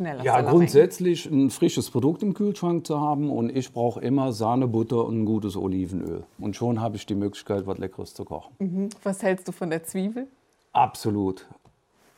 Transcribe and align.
Schnell. 0.00 0.24
Ja, 0.24 0.40
grundsätzlich 0.40 1.26
ein 1.26 1.50
frisches 1.50 1.90
Produkt 1.90 2.22
im 2.22 2.34
Kühlschrank 2.34 2.86
zu 2.86 3.00
haben 3.00 3.30
und 3.30 3.54
ich 3.54 3.72
brauche 3.72 4.00
immer 4.00 4.32
Sahne, 4.32 4.66
Butter 4.66 5.04
und 5.04 5.22
ein 5.22 5.24
gutes 5.26 5.56
Olivenöl. 5.56 6.24
Und 6.38 6.56
schon 6.56 6.80
habe 6.80 6.96
ich 6.96 7.06
die 7.06 7.14
Möglichkeit, 7.14 7.66
was 7.66 7.78
Leckeres 7.78 8.14
zu 8.14 8.24
kochen. 8.24 8.54
Mhm. 8.58 8.88
Was 9.02 9.22
hältst 9.22 9.46
du 9.48 9.52
von 9.52 9.70
der 9.70 9.84
Zwiebel? 9.84 10.26
Absolut. 10.72 11.46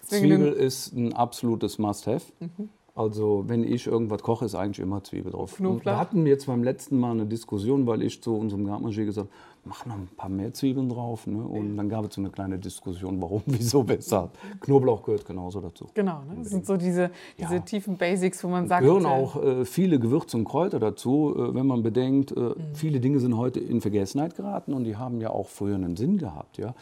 Zwiebel 0.03 0.53
ist 0.53 0.93
ein 0.93 1.13
absolutes 1.13 1.79
Must-Have. 1.79 2.33
Mhm. 2.39 2.69
Also 2.95 3.45
wenn 3.47 3.65
ich 3.65 3.87
irgendwas 3.87 4.23
koche, 4.23 4.45
ist 4.45 4.55
eigentlich 4.55 4.81
immer 4.81 5.03
Zwiebel 5.03 5.33
drauf. 5.33 5.59
Wir 5.59 5.97
hatten 5.97 6.27
jetzt 6.27 6.47
beim 6.47 6.63
letzten 6.63 6.99
Mal 6.99 7.13
eine 7.13 7.25
Diskussion, 7.25 7.87
weil 7.87 8.03
ich 8.03 8.23
zu 8.23 8.37
unserem 8.37 8.67
Gartmanger 8.67 8.95
gesagt 8.95 9.29
habe, 9.29 9.37
mach 9.65 9.87
noch 9.87 9.95
ein 9.95 10.09
paar 10.17 10.29
mehr 10.29 10.53
Zwiebeln 10.53 10.89
drauf. 10.89 11.27
Ne? 11.27 11.39
Und 11.39 11.77
dann 11.77 11.89
gab 11.89 12.05
es 12.05 12.15
so 12.15 12.21
eine 12.21 12.31
kleine 12.31 12.59
Diskussion, 12.59 13.21
warum, 13.21 13.43
wieso, 13.47 13.87
weshalb. 13.89 14.31
Knoblauch 14.61 15.03
gehört 15.03 15.25
genauso 15.25 15.61
dazu. 15.61 15.87
Genau, 15.95 16.21
ne? 16.29 16.37
das 16.39 16.51
sind 16.51 16.67
so 16.67 16.77
diese, 16.77 17.11
diese 17.39 17.55
ja. 17.55 17.61
tiefen 17.61 17.97
Basics, 17.97 18.43
wo 18.43 18.49
man 18.49 18.69
sagt... 18.69 18.83
gehören 18.83 19.07
auch 19.07 19.43
äh, 19.43 19.65
viele 19.65 19.99
Gewürze 19.99 20.37
und 20.37 20.45
Kräuter 20.45 20.81
dazu, 20.81 21.35
äh, 21.37 21.55
wenn 21.55 21.67
man 21.67 21.83
bedenkt, 21.83 22.33
äh, 22.33 22.41
mhm. 22.41 22.55
viele 22.75 23.01
Dinge 23.01 23.21
sind 23.21 23.37
heute 23.37 23.61
in 23.61 23.81
Vergessenheit 23.81 24.37
geraten 24.37 24.75
und 24.75 24.85
die 24.85 24.97
haben 24.97 25.21
ja 25.21 25.31
auch 25.31 25.49
früher 25.49 25.77
einen 25.77 25.97
Sinn 25.97 26.19
gehabt. 26.19 26.59
Ja? 26.59 26.75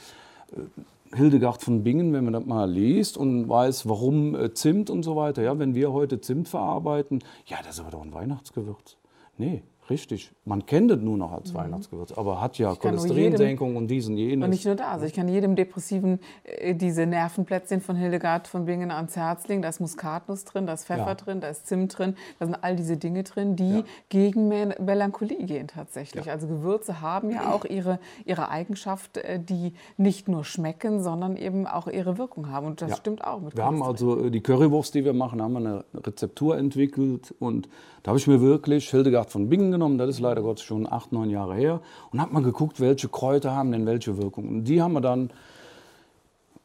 Äh, 0.53 1.17
Hildegard 1.17 1.61
von 1.61 1.83
Bingen, 1.83 2.13
wenn 2.13 2.25
man 2.25 2.33
das 2.33 2.47
mal 2.47 2.71
liest 2.71 3.17
und 3.17 3.49
weiß, 3.49 3.89
warum 3.89 4.35
äh, 4.37 4.55
Zimt 4.55 4.91
und 4.91 5.03
so 5.03 5.17
weiter. 5.17 5.43
Ja, 5.43 5.59
wenn 5.59 5.75
wir 5.75 5.93
heute 5.93 6.21
Zimt 6.21 6.49
verarbeiten, 6.49 7.19
ja, 7.47 7.59
das 7.65 7.75
ist 7.75 7.81
aber 7.81 7.91
doch 7.91 8.03
ein 8.03 8.15
Weihnachtsgewürz. 8.15 8.97
Nee, 9.37 9.63
Richtig. 9.91 10.31
Man 10.45 10.65
kennt 10.67 10.93
es 10.93 11.01
nur 11.01 11.17
noch 11.17 11.33
als 11.33 11.53
mhm. 11.53 11.59
Weihnachtsgewürz, 11.59 12.13
aber 12.13 12.41
hat 12.41 12.59
ja 12.59 12.77
Cholesterinsenkung 12.77 13.75
und 13.75 13.89
diesen 13.89 14.17
jenes. 14.17 14.45
Und 14.45 14.51
nicht 14.51 14.65
nur 14.65 14.77
da. 14.77 14.93
Also 14.93 15.05
ich 15.05 15.13
kann 15.13 15.29
jedem 15.29 15.57
Depressiven 15.57 16.21
äh, 16.45 16.75
diese 16.77 17.07
Nervenplätzchen 17.07 17.81
von 17.81 17.97
Hildegard 17.97 18.47
von 18.47 18.67
Bingen 18.67 18.93
ans 18.93 19.17
Herz 19.17 19.49
legen. 19.49 19.63
Da 19.63 19.69
ist 19.69 19.81
Muskatnuss 19.81 20.45
drin, 20.45 20.67
da 20.67 20.75
ist 20.75 20.85
Pfeffer 20.85 21.09
ja. 21.09 21.15
drin, 21.17 21.41
da 21.41 21.49
ist 21.49 21.67
Zimt 21.67 21.99
drin. 21.99 22.15
Da 22.39 22.47
sind 22.47 22.55
all 22.63 22.77
diese 22.77 22.97
Dinge 22.97 23.25
drin, 23.25 23.57
die 23.57 23.79
ja. 23.79 23.85
gegen 24.09 24.47
Melancholie 24.47 25.45
gehen 25.45 25.67
tatsächlich. 25.67 26.27
Ja. 26.27 26.35
Also 26.35 26.47
Gewürze 26.47 27.01
haben 27.01 27.31
ja 27.33 27.53
auch 27.53 27.65
ihre, 27.65 27.99
ihre 28.25 28.49
Eigenschaft, 28.49 29.17
äh, 29.17 29.41
die 29.41 29.73
nicht 29.97 30.29
nur 30.29 30.45
schmecken, 30.45 31.03
sondern 31.03 31.37
eben 31.37 31.67
auch 31.67 31.89
ihre 31.89 32.17
Wirkung 32.17 32.49
haben. 32.49 32.67
Und 32.67 32.81
das 32.81 32.97
stimmt 32.97 33.25
auch. 33.25 33.41
Mit 33.41 33.57
wir 33.57 33.65
haben 33.65 33.83
also 33.83 34.27
äh, 34.27 34.31
die 34.31 34.41
Currywurst, 34.41 34.95
die 34.95 35.05
wir 35.05 35.15
machen, 35.15 35.43
haben 35.43 35.55
wir 35.55 35.59
eine 35.59 35.85
Rezeptur 35.95 36.57
entwickelt 36.57 37.35
und 37.41 37.69
da 38.03 38.11
habe 38.11 38.19
ich 38.19 38.27
mir 38.27 38.41
wirklich 38.41 38.89
Hildegard 38.89 39.31
von 39.31 39.49
Bingen 39.49 39.80
genommen, 39.81 39.99
das 39.99 40.11
ist 40.11 40.21
leider 40.21 40.43
Gottes 40.43 40.63
schon 40.63 40.91
acht, 40.91 41.11
neun 41.13 41.31
Jahre 41.31 41.55
her, 41.55 41.81
und 42.13 42.21
habe 42.21 42.33
mal 42.35 42.43
geguckt, 42.43 42.81
welche 42.81 43.09
Kräuter 43.09 43.55
haben 43.55 43.73
denn 43.73 43.87
welche 43.87 44.17
Wirkung. 44.19 44.49
Und 44.49 44.65
die 44.65 44.83
haben 44.83 44.93
wir 44.93 45.01
dann 45.01 45.31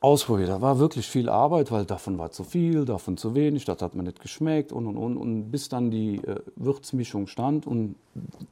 ausprobiert. 0.01 0.49
Da 0.49 0.61
war 0.61 0.77
wirklich 0.77 1.07
viel 1.07 1.29
Arbeit, 1.29 1.71
weil 1.71 1.85
davon 1.85 2.17
war 2.17 2.29
zu 2.29 2.43
viel, 2.43 2.85
davon 2.85 3.17
zu 3.17 3.33
wenig, 3.33 3.65
das 3.65 3.81
hat 3.81 3.95
mir 3.95 4.03
nicht 4.03 4.19
geschmeckt 4.19 4.71
und 4.71 4.85
und 4.85 4.97
und. 4.97 5.17
Und 5.17 5.49
bis 5.49 5.69
dann 5.69 5.89
die 5.89 6.17
äh, 6.17 6.41
Würzmischung 6.57 7.27
stand 7.27 7.65
und 7.65 7.95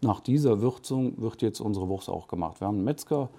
nach 0.02 0.22
dieser 0.22 0.61
Würzung 0.61 1.22
wird 1.22 1.41
jetzt 1.41 1.59
unsere 1.59 1.90
Wurst 1.90 2.09
auch 2.09 2.28
gemacht. 2.28 2.59
Wir 2.62 2.68
haben 2.68 2.78
einen 2.78 2.85
Metzger, 2.85 3.30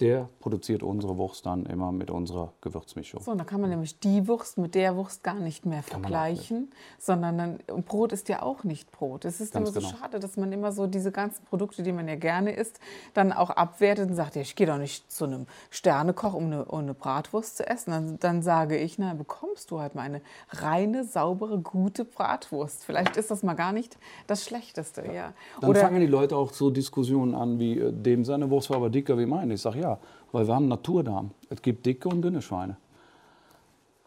der 0.00 0.28
produziert 0.40 0.82
unsere 0.82 1.16
Wurst 1.16 1.46
dann 1.46 1.66
immer 1.66 1.92
mit 1.92 2.10
unserer 2.10 2.52
Gewürzmischung. 2.60 3.22
So, 3.22 3.30
und 3.30 3.38
da 3.38 3.44
kann 3.44 3.60
man 3.60 3.70
nämlich 3.70 4.00
die 4.00 4.26
Wurst 4.26 4.58
mit 4.58 4.74
der 4.74 4.96
Wurst 4.96 5.22
gar 5.22 5.38
nicht 5.38 5.66
mehr 5.66 5.82
vergleichen, 5.82 6.62
nicht. 6.62 6.72
sondern 6.98 7.38
dann, 7.38 7.58
und 7.72 7.86
Brot 7.86 8.12
ist 8.12 8.28
ja 8.28 8.42
auch 8.42 8.64
nicht 8.64 8.90
Brot. 8.90 9.24
Es 9.24 9.40
ist 9.40 9.52
Ganz 9.52 9.68
immer 9.68 9.80
so 9.80 9.86
genau. 9.86 10.00
schade, 10.00 10.18
dass 10.18 10.36
man 10.36 10.52
immer 10.52 10.72
so 10.72 10.88
diese 10.88 11.12
ganzen 11.12 11.44
Produkte, 11.44 11.84
die 11.84 11.92
man 11.92 12.08
ja 12.08 12.16
gerne 12.16 12.52
isst, 12.52 12.80
dann 13.14 13.32
auch 13.32 13.50
abwertet 13.50 14.10
und 14.10 14.16
sagt, 14.16 14.34
ja, 14.34 14.42
ich 14.42 14.56
gehe 14.56 14.66
doch 14.66 14.78
nicht 14.78 15.10
zu 15.12 15.26
einem 15.26 15.46
Sternekoch, 15.70 16.34
um 16.34 16.46
eine, 16.46 16.64
um 16.64 16.80
eine 16.80 16.94
Bratwurst 16.94 17.58
zu 17.58 17.66
essen. 17.66 17.92
Dann, 17.92 18.18
dann 18.18 18.42
sage 18.42 18.76
ich, 18.76 18.98
na, 18.98 19.14
bekommst 19.14 19.70
du 19.70 19.80
halt 19.80 19.94
mal 19.94 20.02
eine 20.02 20.22
reine, 20.50 21.04
saubere, 21.04 21.60
gute 21.60 22.04
Bratwurst. 22.04 22.84
Vielleicht 22.84 23.16
ist 23.16 23.30
das 23.30 23.44
mal 23.44 23.54
gar 23.54 23.72
nicht 23.72 23.96
das 24.26 24.44
Schlechteste. 24.44 25.04
Ja. 25.06 25.12
ja. 25.12 25.32
Dann 25.60 25.70
Oder, 25.70 25.80
fangen 25.80 26.00
die 26.00 26.06
Leute 26.06 26.36
auch 26.36 26.52
so 26.52 26.70
Diskussionen 26.70 27.34
an, 27.34 27.60
wie 27.60 27.78
äh, 27.78 27.92
dem 27.92 28.24
seine 28.24 28.50
Wurst 28.50 28.70
war 28.70 28.78
aber 28.78 28.90
dicker 28.90 29.16
wie 29.18 29.26
meine. 29.26 29.54
Ich 29.54 29.62
sage, 29.62 29.80
ja, 29.80 29.83
ja, 29.84 29.98
weil 30.32 30.46
wir 30.46 30.54
haben 30.54 30.68
Naturdarm. 30.68 31.30
Es 31.50 31.60
gibt 31.60 31.84
dicke 31.84 32.08
und 32.08 32.22
dünne 32.22 32.40
Schweine. 32.40 32.76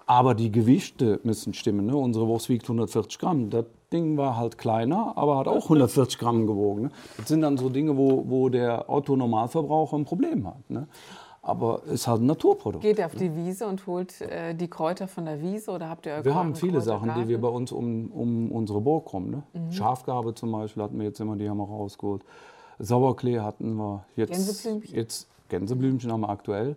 Aber 0.08 0.34
die 0.34 0.52
Gewichte 0.52 1.20
müssen 1.24 1.54
stimmen. 1.54 1.86
Ne? 1.86 1.96
Unsere 1.96 2.28
Wurst 2.28 2.50
wiegt 2.50 2.64
140 2.64 3.20
Gramm. 3.20 3.50
Das 3.50 3.66
Ding 3.92 4.18
war 4.18 4.38
halt 4.38 4.58
kleiner, 4.58 5.14
aber 5.16 5.38
hat 5.38 5.48
auch 5.48 5.64
140 5.64 6.18
Gramm 6.18 6.48
gewogen. 6.48 6.84
Ne? 6.84 6.92
Das 7.18 7.28
sind 7.28 7.42
dann 7.42 7.58
so 7.58 7.70
Dinge, 7.70 7.96
wo, 7.96 8.24
wo 8.28 8.50
der 8.50 8.90
Otto-Normalverbraucher 8.90 9.98
ein 9.98 10.06
Problem 10.06 10.48
hat. 10.48 10.70
Ne? 10.70 10.88
Aber 11.42 11.82
es 11.86 11.94
ist 11.94 12.08
halt 12.08 12.22
ein 12.22 12.26
Naturprodukt. 12.26 12.84
Geht 12.84 12.98
ihr 12.98 13.06
auf 13.06 13.16
die 13.16 13.36
Wiese 13.36 13.68
und 13.68 13.86
holt 13.86 14.20
äh, 14.22 14.56
die 14.56 14.70
Kräuter 14.70 15.08
von 15.08 15.26
der 15.26 15.42
Wiese 15.42 15.72
oder 15.72 15.90
habt 15.90 16.06
ihr 16.06 16.26
Wir 16.26 16.36
haben 16.36 16.56
viele 16.56 16.82
Sachen, 16.82 17.12
die 17.16 17.28
wir 17.28 17.40
bei 17.40 17.48
uns 17.48 17.72
um, 17.72 18.12
um 18.12 18.52
unsere 18.52 18.82
Burg 18.82 19.06
kommen. 19.06 19.30
Ne? 19.30 19.44
Mhm. 19.54 19.72
Schafgarbe 19.72 20.34
zum 20.34 20.52
Beispiel 20.52 20.84
hatten 20.84 20.98
wir 20.98 21.06
jetzt 21.06 21.20
immer, 21.20 21.36
die 21.36 21.50
haben 21.50 21.58
wir 21.58 21.68
rausgeholt. 21.68 22.24
Sauerklee 22.80 23.40
hatten 23.40 23.76
wir 23.76 24.06
jetzt. 24.16 24.66
Jetzt 24.92 25.28
Gänseblümchen 25.50 26.12
haben 26.12 26.22
wir 26.22 26.30
aktuell. 26.30 26.76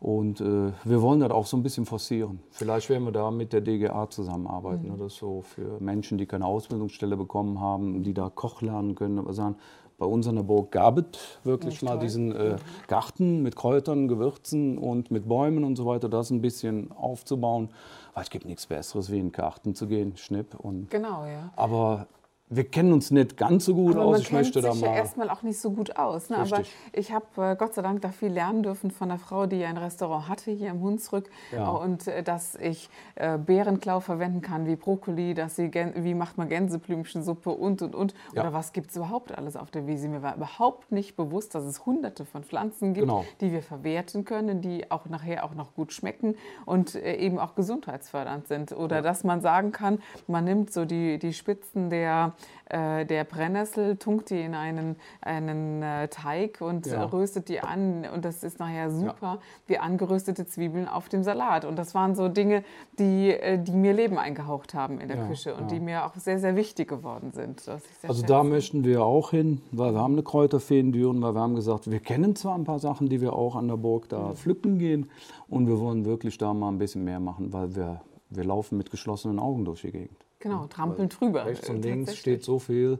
Und 0.00 0.40
äh, 0.42 0.72
wir 0.84 1.00
wollen 1.00 1.20
das 1.20 1.30
auch 1.30 1.46
so 1.46 1.56
ein 1.56 1.62
bisschen 1.62 1.86
forcieren. 1.86 2.40
Vielleicht 2.50 2.90
werden 2.90 3.04
wir 3.04 3.12
da 3.12 3.30
mit 3.30 3.54
der 3.54 3.62
DGA 3.62 4.10
zusammenarbeiten. 4.10 4.92
Mhm. 4.92 4.98
Das 4.98 5.16
so 5.16 5.40
für 5.40 5.80
Menschen, 5.80 6.18
die 6.18 6.26
keine 6.26 6.44
Ausbildungsstelle 6.44 7.16
bekommen 7.16 7.58
haben, 7.58 8.02
die 8.02 8.12
da 8.12 8.28
Koch 8.28 8.60
lernen 8.60 8.96
können. 8.96 9.18
Aber 9.18 9.32
sagen, 9.32 9.56
bei 9.96 10.06
uns 10.06 10.26
an 10.26 10.36
der 10.36 10.42
Burg 10.42 10.72
gab 10.72 10.98
es 10.98 11.38
wirklich 11.44 11.74
Echt 11.74 11.82
mal 11.84 11.92
toll. 11.92 12.00
diesen 12.00 12.36
äh, 12.36 12.56
Garten 12.88 13.42
mit 13.42 13.56
Kräutern, 13.56 14.08
Gewürzen 14.08 14.76
und 14.76 15.10
mit 15.10 15.28
Bäumen 15.28 15.64
und 15.64 15.76
so 15.76 15.86
weiter, 15.86 16.08
das 16.08 16.30
ein 16.30 16.42
bisschen 16.42 16.92
aufzubauen. 16.92 17.70
Weil 18.12 18.24
es 18.24 18.30
gibt 18.30 18.44
nichts 18.44 18.66
Besseres, 18.66 19.10
wie 19.10 19.18
in 19.18 19.26
den 19.26 19.32
Garten 19.32 19.74
zu 19.74 19.86
gehen, 19.86 20.16
Schnipp. 20.16 20.54
Und, 20.58 20.90
genau, 20.90 21.24
ja. 21.24 21.50
Aber 21.56 22.08
wir 22.56 22.64
kennen 22.64 22.92
uns 22.92 23.10
nicht 23.10 23.36
ganz 23.36 23.64
so 23.64 23.74
gut 23.74 23.96
aber 23.96 24.04
aus. 24.04 24.12
Man 24.12 24.20
ich 24.20 24.28
kennt 24.28 24.40
möchte 24.40 24.62
sich 24.62 24.70
da 24.70 24.74
mal 24.74 24.94
ja 24.94 24.96
erstmal 24.96 25.30
auch 25.30 25.42
nicht 25.42 25.58
so 25.58 25.70
gut 25.70 25.96
aus. 25.96 26.30
Ne? 26.30 26.38
Aber 26.38 26.62
ich 26.92 27.12
habe 27.12 27.26
äh, 27.36 27.56
Gott 27.56 27.74
sei 27.74 27.82
Dank 27.82 28.02
da 28.02 28.10
viel 28.10 28.30
lernen 28.30 28.62
dürfen 28.62 28.90
von 28.90 29.08
der 29.08 29.18
Frau, 29.18 29.46
die 29.46 29.64
ein 29.64 29.76
Restaurant 29.76 30.28
hatte 30.28 30.50
hier 30.50 30.70
im 30.70 30.80
Hunsrück. 30.80 31.30
Ja. 31.52 31.68
Und 31.68 32.08
äh, 32.08 32.22
dass 32.22 32.54
ich 32.56 32.88
äh, 33.16 33.38
Beerenklau 33.38 34.00
verwenden 34.00 34.42
kann, 34.42 34.66
wie 34.66 34.76
Brokkoli, 34.76 35.34
dass 35.34 35.56
sie 35.56 35.70
wie 35.96 36.14
macht 36.14 36.38
man 36.38 36.48
Gänseblümchensuppe 36.48 37.50
und 37.50 37.82
und 37.82 37.94
und. 37.94 38.14
Ja. 38.32 38.42
Oder 38.42 38.52
was 38.52 38.72
gibt 38.72 38.90
es 38.90 38.96
überhaupt 38.96 39.36
alles 39.36 39.56
auf 39.56 39.70
der 39.70 39.86
Wiese? 39.86 40.08
Mir 40.08 40.22
war 40.22 40.36
überhaupt 40.36 40.92
nicht 40.92 41.16
bewusst, 41.16 41.54
dass 41.54 41.64
es 41.64 41.86
hunderte 41.86 42.24
von 42.24 42.44
Pflanzen 42.44 42.94
gibt, 42.94 43.06
genau. 43.06 43.24
die 43.40 43.52
wir 43.52 43.62
verwerten 43.62 44.24
können, 44.24 44.60
die 44.60 44.90
auch 44.90 45.06
nachher 45.06 45.44
auch 45.44 45.54
noch 45.54 45.74
gut 45.74 45.92
schmecken 45.92 46.36
und 46.66 46.94
äh, 46.94 47.16
eben 47.16 47.38
auch 47.38 47.54
gesundheitsfördernd 47.54 48.48
sind. 48.48 48.72
Oder 48.72 49.02
dass 49.02 49.24
man 49.24 49.40
sagen 49.40 49.72
kann, 49.72 50.00
man 50.26 50.44
nimmt 50.44 50.72
so 50.72 50.84
die, 50.84 51.18
die 51.18 51.32
Spitzen 51.32 51.90
der 51.90 52.32
äh, 52.66 53.04
der 53.04 53.24
Brennnessel, 53.24 53.96
tunkt 53.96 54.30
die 54.30 54.40
in 54.40 54.54
einen, 54.54 54.96
einen 55.20 55.82
äh, 55.82 56.08
Teig 56.08 56.60
und 56.60 56.86
ja. 56.86 57.04
röstet 57.04 57.48
die 57.48 57.60
an. 57.60 58.06
Und 58.12 58.24
das 58.24 58.42
ist 58.42 58.58
nachher 58.58 58.90
super, 58.90 59.34
ja. 59.34 59.38
wie 59.66 59.78
angeröstete 59.78 60.46
Zwiebeln 60.46 60.88
auf 60.88 61.08
dem 61.08 61.22
Salat. 61.22 61.64
Und 61.64 61.76
das 61.76 61.94
waren 61.94 62.14
so 62.14 62.28
Dinge, 62.28 62.64
die, 62.98 63.30
äh, 63.30 63.62
die 63.62 63.72
mir 63.72 63.92
Leben 63.92 64.18
eingehaucht 64.18 64.74
haben 64.74 64.98
in 64.98 65.08
der 65.08 65.18
ja, 65.18 65.26
Küche 65.26 65.54
und 65.54 65.70
die 65.70 65.80
mir 65.80 66.06
auch 66.06 66.14
sehr, 66.16 66.38
sehr 66.38 66.56
wichtig 66.56 66.88
geworden 66.88 67.32
sind. 67.32 67.68
also 67.68 67.82
schätze. 68.00 68.26
da 68.26 68.42
möchten 68.42 68.84
wir 68.84 69.04
auch 69.04 69.30
hin, 69.30 69.60
weil 69.70 69.92
wir 69.92 70.00
haben 70.00 70.14
eine 70.14 70.22
Kräuterfeen-Düren, 70.22 71.20
weil 71.22 71.34
wir 71.34 71.40
haben 71.40 71.54
gesagt, 71.54 71.90
wir 71.90 72.00
kennen 72.00 72.34
zwar 72.34 72.54
ein 72.54 72.64
paar 72.64 72.78
Sachen, 72.78 73.08
die 73.08 73.20
wir 73.20 73.34
auch 73.34 73.56
an 73.56 73.68
der 73.68 73.76
Burg 73.76 74.08
da 74.08 74.28
mhm. 74.28 74.36
pflücken 74.36 74.78
gehen 74.78 75.10
und 75.48 75.68
wir 75.68 75.78
wollen 75.78 76.04
wirklich 76.04 76.38
da 76.38 76.54
mal 76.54 76.68
ein 76.68 76.78
bisschen 76.78 77.04
mehr 77.04 77.20
machen, 77.20 77.52
weil 77.52 77.76
wir, 77.76 78.00
wir 78.30 78.44
laufen 78.44 78.78
mit 78.78 78.90
geschlossenen 78.90 79.38
Augen 79.38 79.64
durch 79.64 79.82
die 79.82 79.92
Gegend. 79.92 80.24
Genau, 80.38 80.66
trampeln 80.66 81.08
drüber. 81.08 81.46
Rechts 81.46 81.68
und 81.70 81.82
links 81.82 82.16
steht 82.16 82.44
so 82.44 82.58
viel 82.58 82.98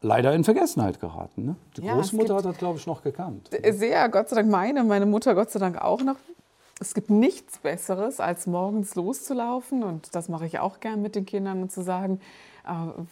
leider 0.00 0.34
in 0.34 0.44
Vergessenheit 0.44 1.00
geraten. 1.00 1.44
Ne? 1.44 1.56
Die 1.76 1.82
ja, 1.82 1.94
Großmutter 1.94 2.36
hat 2.36 2.44
das, 2.44 2.58
glaube 2.58 2.78
ich, 2.78 2.86
noch 2.86 3.02
gekannt. 3.02 3.50
Sehr, 3.70 4.08
Gott 4.08 4.28
sei 4.28 4.36
Dank 4.36 4.50
meine, 4.50 4.82
meine 4.84 5.06
Mutter 5.06 5.34
Gott 5.34 5.50
sei 5.50 5.58
Dank 5.58 5.80
auch 5.80 6.02
noch. 6.02 6.16
Es 6.80 6.94
gibt 6.94 7.10
nichts 7.10 7.58
Besseres, 7.58 8.20
als 8.20 8.46
morgens 8.46 8.94
loszulaufen 8.94 9.82
und 9.82 10.14
das 10.14 10.30
mache 10.30 10.46
ich 10.46 10.58
auch 10.58 10.80
gern 10.80 11.02
mit 11.02 11.14
den 11.14 11.26
Kindern 11.26 11.60
und 11.60 11.70
zu 11.70 11.82
sagen, 11.82 12.14
äh, 12.14 12.49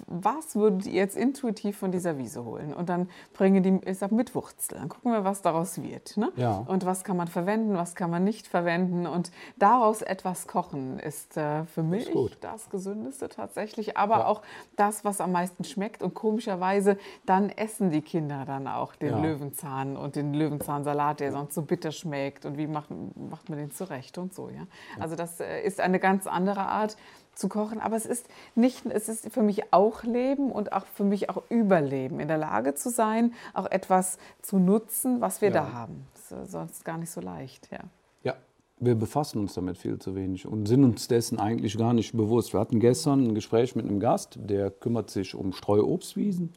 was 0.06 0.56
würdet 0.56 0.86
ihr 0.86 0.94
jetzt 0.94 1.16
intuitiv 1.16 1.78
von 1.78 1.92
dieser 1.92 2.18
Wiese 2.18 2.44
holen? 2.44 2.74
Und 2.74 2.88
dann 2.88 3.08
bringe 3.32 3.62
die, 3.62 3.80
ich 3.84 3.98
sag, 3.98 4.12
mit 4.12 4.34
Wurzel. 4.34 4.78
Dann 4.78 4.88
gucken 4.88 5.12
wir, 5.12 5.24
was 5.24 5.42
daraus 5.42 5.82
wird. 5.82 6.16
Ne? 6.16 6.32
Ja. 6.36 6.64
Und 6.66 6.84
was 6.84 7.04
kann 7.04 7.16
man 7.16 7.28
verwenden, 7.28 7.74
was 7.74 7.94
kann 7.94 8.10
man 8.10 8.24
nicht 8.24 8.46
verwenden. 8.46 9.06
Und 9.06 9.30
daraus 9.56 10.02
etwas 10.02 10.46
kochen 10.46 10.98
ist 10.98 11.36
äh, 11.36 11.64
für 11.64 11.82
mich 11.82 12.10
das 12.40 12.70
Gesündeste 12.70 13.28
tatsächlich, 13.28 13.96
aber 13.96 14.18
ja. 14.18 14.26
auch 14.26 14.42
das, 14.76 15.04
was 15.04 15.20
am 15.20 15.32
meisten 15.32 15.64
schmeckt. 15.64 16.02
Und 16.02 16.14
komischerweise, 16.14 16.98
dann 17.26 17.50
essen 17.50 17.90
die 17.90 18.02
Kinder 18.02 18.44
dann 18.46 18.66
auch 18.66 18.94
den 18.96 19.10
ja. 19.10 19.20
Löwenzahn 19.20 19.96
und 19.96 20.16
den 20.16 20.34
Löwenzahnsalat, 20.34 21.20
der 21.20 21.32
sonst 21.32 21.54
so 21.54 21.62
bitter 21.62 21.92
schmeckt. 21.92 22.44
Und 22.44 22.58
wie 22.58 22.66
macht, 22.66 22.90
macht 22.90 23.48
man 23.48 23.58
den 23.58 23.70
zurecht 23.70 24.18
und 24.18 24.34
so. 24.34 24.48
Ja? 24.50 24.66
Also 25.00 25.16
das 25.16 25.40
äh, 25.40 25.62
ist 25.62 25.80
eine 25.80 25.98
ganz 25.98 26.26
andere 26.26 26.60
Art 26.60 26.96
zu 27.38 27.48
kochen. 27.48 27.80
Aber 27.80 27.96
es 27.96 28.06
ist 28.06 28.26
nicht, 28.54 28.84
es 28.86 29.08
ist 29.08 29.30
für 29.32 29.42
mich 29.42 29.72
auch 29.72 30.02
Leben 30.02 30.50
und 30.50 30.72
auch 30.72 30.86
für 30.86 31.04
mich 31.04 31.30
auch 31.30 31.42
Überleben, 31.48 32.20
in 32.20 32.28
der 32.28 32.38
Lage 32.38 32.74
zu 32.74 32.90
sein, 32.90 33.32
auch 33.54 33.70
etwas 33.70 34.18
zu 34.42 34.58
nutzen, 34.58 35.20
was 35.20 35.40
wir 35.40 35.48
ja. 35.48 35.54
da 35.54 35.72
haben. 35.72 36.06
Das 36.14 36.42
ist 36.44 36.52
sonst 36.52 36.84
gar 36.84 36.98
nicht 36.98 37.10
so 37.10 37.20
leicht, 37.20 37.70
ja. 37.70 37.80
Ja, 38.24 38.34
wir 38.78 38.94
befassen 38.94 39.38
uns 39.38 39.54
damit 39.54 39.78
viel 39.78 39.98
zu 39.98 40.14
wenig 40.14 40.46
und 40.46 40.66
sind 40.66 40.84
uns 40.84 41.08
dessen 41.08 41.38
eigentlich 41.38 41.78
gar 41.78 41.92
nicht 41.92 42.16
bewusst. 42.16 42.52
Wir 42.52 42.60
hatten 42.60 42.80
gestern 42.80 43.28
ein 43.28 43.34
Gespräch 43.34 43.76
mit 43.76 43.86
einem 43.86 44.00
Gast, 44.00 44.38
der 44.40 44.70
kümmert 44.70 45.10
sich 45.10 45.34
um 45.34 45.52
Streuobstwiesen. 45.52 46.52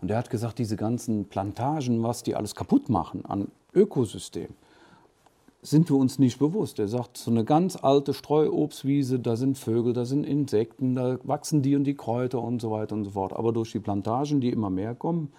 Und 0.00 0.08
der 0.08 0.18
hat 0.18 0.30
gesagt, 0.30 0.58
diese 0.58 0.76
ganzen 0.76 1.28
Plantagen, 1.28 2.02
was 2.02 2.22
die 2.24 2.34
alles 2.34 2.54
kaputt 2.54 2.88
machen 2.88 3.24
an 3.24 3.48
Ökosystem 3.72 4.48
sind 5.62 5.88
wir 5.88 5.96
uns 5.96 6.18
nicht 6.18 6.40
bewusst. 6.40 6.80
Er 6.80 6.88
sagt, 6.88 7.16
so 7.16 7.30
eine 7.30 7.44
ganz 7.44 7.76
alte 7.76 8.14
Streuobstwiese, 8.14 9.20
da 9.20 9.36
sind 9.36 9.56
Vögel, 9.56 9.92
da 9.92 10.04
sind 10.04 10.24
Insekten, 10.24 10.96
da 10.96 11.18
wachsen 11.22 11.62
die 11.62 11.76
und 11.76 11.84
die 11.84 11.94
Kräuter 11.94 12.42
und 12.42 12.60
so 12.60 12.72
weiter 12.72 12.96
und 12.96 13.04
so 13.04 13.10
fort. 13.12 13.32
Aber 13.32 13.52
durch 13.52 13.70
die 13.70 13.78
Plantagen, 13.78 14.40
die 14.40 14.50
immer 14.50 14.70
mehr 14.70 14.96
kommen, 14.96 15.32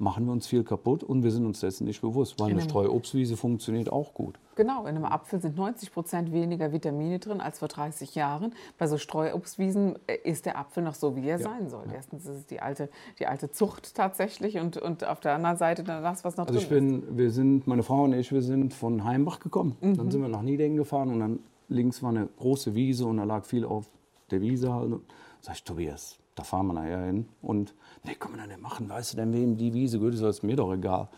machen 0.00 0.24
wir 0.24 0.32
uns 0.32 0.46
viel 0.46 0.64
kaputt 0.64 1.04
und 1.04 1.22
wir 1.22 1.30
sind 1.30 1.44
uns 1.44 1.60
dessen 1.60 1.84
nicht 1.84 2.00
bewusst, 2.00 2.40
weil 2.40 2.50
eine 2.50 2.62
Streuobstwiese 2.62 3.36
funktioniert 3.36 3.92
auch 3.92 4.14
gut. 4.14 4.38
Genau, 4.56 4.82
in 4.82 4.96
einem 4.96 5.04
Apfel 5.04 5.40
sind 5.40 5.56
90 5.56 5.92
Prozent 5.92 6.32
weniger 6.32 6.72
Vitamine 6.72 7.18
drin 7.18 7.40
als 7.40 7.58
vor 7.58 7.68
30 7.68 8.14
Jahren. 8.14 8.54
Bei 8.78 8.86
so 8.86 8.96
Streuobstwiesen 8.96 9.98
äh, 10.06 10.16
ist 10.24 10.46
der 10.46 10.58
Apfel 10.58 10.82
noch 10.82 10.94
so, 10.94 11.16
wie 11.16 11.28
er 11.28 11.38
ja. 11.38 11.44
sein 11.44 11.68
soll. 11.68 11.84
Ja. 11.88 11.94
Erstens 11.94 12.24
ist 12.24 12.36
es 12.36 12.46
die 12.46 12.60
alte, 12.60 12.88
die 13.18 13.26
alte 13.26 13.50
Zucht 13.50 13.94
tatsächlich 13.94 14.58
und, 14.58 14.78
und 14.78 15.04
auf 15.04 15.20
der 15.20 15.34
anderen 15.34 15.58
Seite 15.58 15.84
dann 15.84 16.02
das, 16.02 16.24
was 16.24 16.36
noch 16.36 16.46
also 16.46 16.58
drin 16.58 16.62
ich 16.62 16.68
bin, 16.68 17.02
ist. 17.02 17.18
Wir 17.18 17.30
sind, 17.30 17.66
meine 17.66 17.82
Frau 17.82 18.04
und 18.04 18.14
ich, 18.14 18.32
wir 18.32 18.42
sind 18.42 18.72
von 18.72 19.04
Heimbach 19.04 19.38
gekommen. 19.38 19.76
Mhm. 19.80 19.96
Dann 19.98 20.10
sind 20.10 20.22
wir 20.22 20.28
nach 20.28 20.42
Niedingen 20.42 20.78
gefahren 20.78 21.10
und 21.10 21.20
dann 21.20 21.40
links 21.68 22.02
war 22.02 22.10
eine 22.10 22.28
große 22.38 22.74
Wiese 22.74 23.04
und 23.04 23.18
da 23.18 23.24
lag 23.24 23.44
viel 23.44 23.66
auf 23.66 23.90
der 24.30 24.40
Wiese. 24.40 24.72
Halt. 24.72 24.94
Sag 25.42 25.56
ich, 25.56 25.64
Tobias, 25.64 26.18
da 26.40 26.44
fahren 26.44 26.66
wir 26.66 26.72
nachher 26.74 27.04
hin. 27.04 27.28
Und, 27.42 27.74
nee, 28.04 28.14
kann 28.14 28.32
man 28.34 28.48
denn 28.48 28.60
machen? 28.60 28.88
Weißt 28.88 29.12
du 29.12 29.16
denn, 29.16 29.32
wem 29.32 29.56
die 29.56 29.72
Wiese 29.74 29.98
gehört? 29.98 30.14
Das 30.14 30.36
ist 30.36 30.42
mir 30.42 30.56
doch 30.56 30.72
egal. 30.72 31.08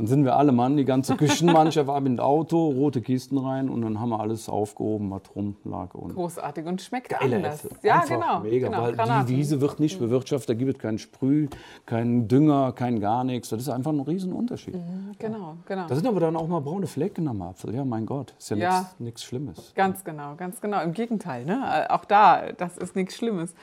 Dann 0.00 0.06
sind 0.06 0.24
wir 0.24 0.34
alle 0.34 0.50
Mann, 0.50 0.78
die 0.78 0.86
ganze 0.86 1.14
Küchenmannschaft 1.14 1.86
mit 2.00 2.12
dem 2.12 2.20
Auto, 2.20 2.70
rote 2.70 3.02
Kisten 3.02 3.36
rein 3.36 3.68
und 3.68 3.82
dann 3.82 4.00
haben 4.00 4.08
wir 4.08 4.18
alles 4.18 4.48
aufgehoben, 4.48 5.10
was 5.10 5.20
rum 5.36 5.56
lag. 5.62 5.92
Und 5.92 6.14
Großartig 6.14 6.64
und 6.64 6.80
schmeckt 6.80 7.10
geile 7.10 7.36
anders. 7.36 7.66
Äpfel. 7.66 7.78
Ja, 7.82 7.96
Einfach 7.96 8.08
genau. 8.08 8.40
Mega, 8.40 8.68
genau, 8.68 8.82
weil 8.82 8.92
Granaten. 8.94 9.26
die 9.26 9.36
Wiese 9.36 9.60
wird 9.60 9.78
nicht 9.78 9.98
bewirtschaftet, 9.98 10.48
da 10.48 10.54
gibt 10.54 10.72
es 10.74 10.78
keinen 10.78 10.96
Sprüh, 10.96 11.48
keinen 11.84 12.28
Dünger, 12.28 12.72
kein 12.72 12.98
gar 12.98 13.24
nichts. 13.24 13.50
Das 13.50 13.60
ist 13.60 13.68
einfach 13.68 13.92
ein 13.92 14.00
Riesenunterschied. 14.00 14.74
Mhm, 14.74 15.16
genau, 15.18 15.56
genau. 15.66 15.86
Da 15.86 15.94
sind 15.94 16.06
aber 16.06 16.20
dann 16.20 16.34
auch 16.34 16.48
mal 16.48 16.60
braune 16.60 16.86
Flecken 16.86 17.28
am 17.28 17.42
Apfel. 17.42 17.74
Ja, 17.74 17.84
mein 17.84 18.06
Gott, 18.06 18.32
ist 18.38 18.48
ja, 18.48 18.56
ja 18.56 18.90
nichts 18.98 19.22
Schlimmes. 19.22 19.74
Ganz 19.74 20.02
genau, 20.02 20.34
ganz 20.34 20.62
genau. 20.62 20.80
Im 20.80 20.94
Gegenteil, 20.94 21.44
ne? 21.44 21.86
auch 21.90 22.06
da, 22.06 22.52
das 22.52 22.78
ist 22.78 22.96
nichts 22.96 23.16
Schlimmes. 23.16 23.54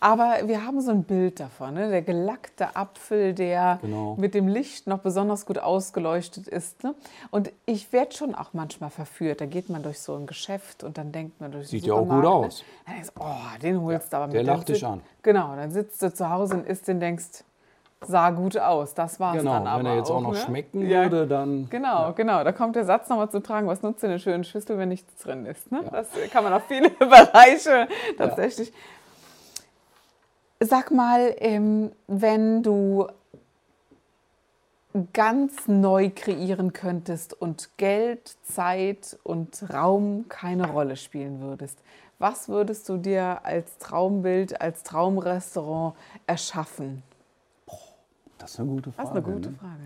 Aber 0.00 0.36
wir 0.44 0.64
haben 0.64 0.80
so 0.80 0.90
ein 0.90 1.04
Bild 1.04 1.40
davon, 1.40 1.74
ne? 1.74 1.88
der 1.88 2.02
gelackte 2.02 2.76
Apfel, 2.76 3.32
der 3.32 3.78
genau. 3.80 4.16
mit 4.18 4.34
dem 4.34 4.48
Licht 4.48 4.86
noch 4.86 4.98
besonders 4.98 5.46
gut 5.46 5.58
ausgeleuchtet 5.76 6.48
ist. 6.48 6.82
Ne? 6.82 6.94
Und 7.30 7.52
ich 7.66 7.92
werde 7.92 8.14
schon 8.14 8.34
auch 8.34 8.50
manchmal 8.52 8.90
verführt. 8.90 9.40
Da 9.40 9.46
geht 9.46 9.68
man 9.68 9.82
durch 9.82 10.00
so 10.00 10.14
ein 10.14 10.26
Geschäft 10.26 10.82
und 10.82 10.98
dann 10.98 11.12
denkt 11.12 11.40
man 11.40 11.52
durch 11.52 11.68
Sieht 11.68 11.86
ja 11.86 11.94
auch 11.94 12.08
gut 12.08 12.22
ne? 12.22 12.28
aus. 12.28 12.64
Dann 12.86 12.94
denkst, 12.94 13.12
oh, 13.18 13.58
den 13.62 13.80
holst 13.82 14.12
du 14.12 14.16
aber 14.16 14.26
mit. 14.26 14.36
Der 14.36 14.42
lacht 14.42 14.68
dich 14.68 14.84
an. 14.84 15.02
Genau, 15.22 15.54
dann 15.54 15.70
sitzt 15.70 16.02
du 16.02 16.12
zu 16.12 16.30
Hause 16.30 16.54
und 16.54 16.66
isst 16.66 16.88
den, 16.88 17.00
denkst, 17.00 17.44
sah 18.00 18.30
gut 18.30 18.58
aus. 18.58 18.94
Das 18.94 19.20
war 19.20 19.34
es 19.34 19.40
genau, 19.40 19.54
dann 19.54 19.66
aber. 19.66 19.78
Wenn 19.80 19.86
er 19.86 19.96
jetzt 19.96 20.10
auch, 20.10 20.16
auch 20.16 20.20
noch 20.22 20.32
ne? 20.32 20.38
schmecken 20.38 20.88
würde, 20.88 21.26
dann. 21.26 21.68
Genau, 21.70 22.02
ja. 22.02 22.10
genau. 22.12 22.44
Da 22.44 22.52
kommt 22.52 22.76
der 22.76 22.84
Satz 22.84 23.08
nochmal 23.08 23.30
zu 23.30 23.40
tragen: 23.40 23.66
Was 23.66 23.82
nutzt 23.82 24.04
eine 24.04 24.18
schöne 24.18 24.44
Schüssel, 24.44 24.78
wenn 24.78 24.88
nichts 24.88 25.22
drin 25.22 25.46
ist? 25.46 25.70
Ne? 25.70 25.82
Ja. 25.84 25.90
Das 25.90 26.08
kann 26.30 26.44
man 26.44 26.52
auf 26.52 26.64
viele 26.66 26.90
Bereiche 26.98 27.88
tatsächlich. 28.16 28.68
Ja. 28.68 28.74
Sag 30.66 30.90
mal, 30.90 31.34
ähm, 31.38 31.92
wenn 32.06 32.62
du 32.62 33.06
ganz 35.12 35.68
neu 35.68 36.10
kreieren 36.14 36.72
könntest 36.72 37.32
und 37.34 37.70
Geld, 37.76 38.36
Zeit 38.44 39.18
und 39.22 39.64
Raum 39.72 40.26
keine 40.28 40.70
Rolle 40.70 40.96
spielen 40.96 41.40
würdest, 41.40 41.78
was 42.18 42.48
würdest 42.48 42.88
du 42.88 42.96
dir 42.96 43.44
als 43.44 43.78
Traumbild, 43.78 44.60
als 44.60 44.82
Traumrestaurant 44.82 45.94
erschaffen? 46.26 47.02
Das 48.38 48.52
ist 48.52 48.60
eine 48.60 48.68
gute 48.68 48.92
Frage. 48.92 49.08
Das 49.08 49.18
ist 49.18 49.24
eine 49.26 49.34
gute 49.34 49.50
ne? 49.50 49.56
Frage. 49.56 49.80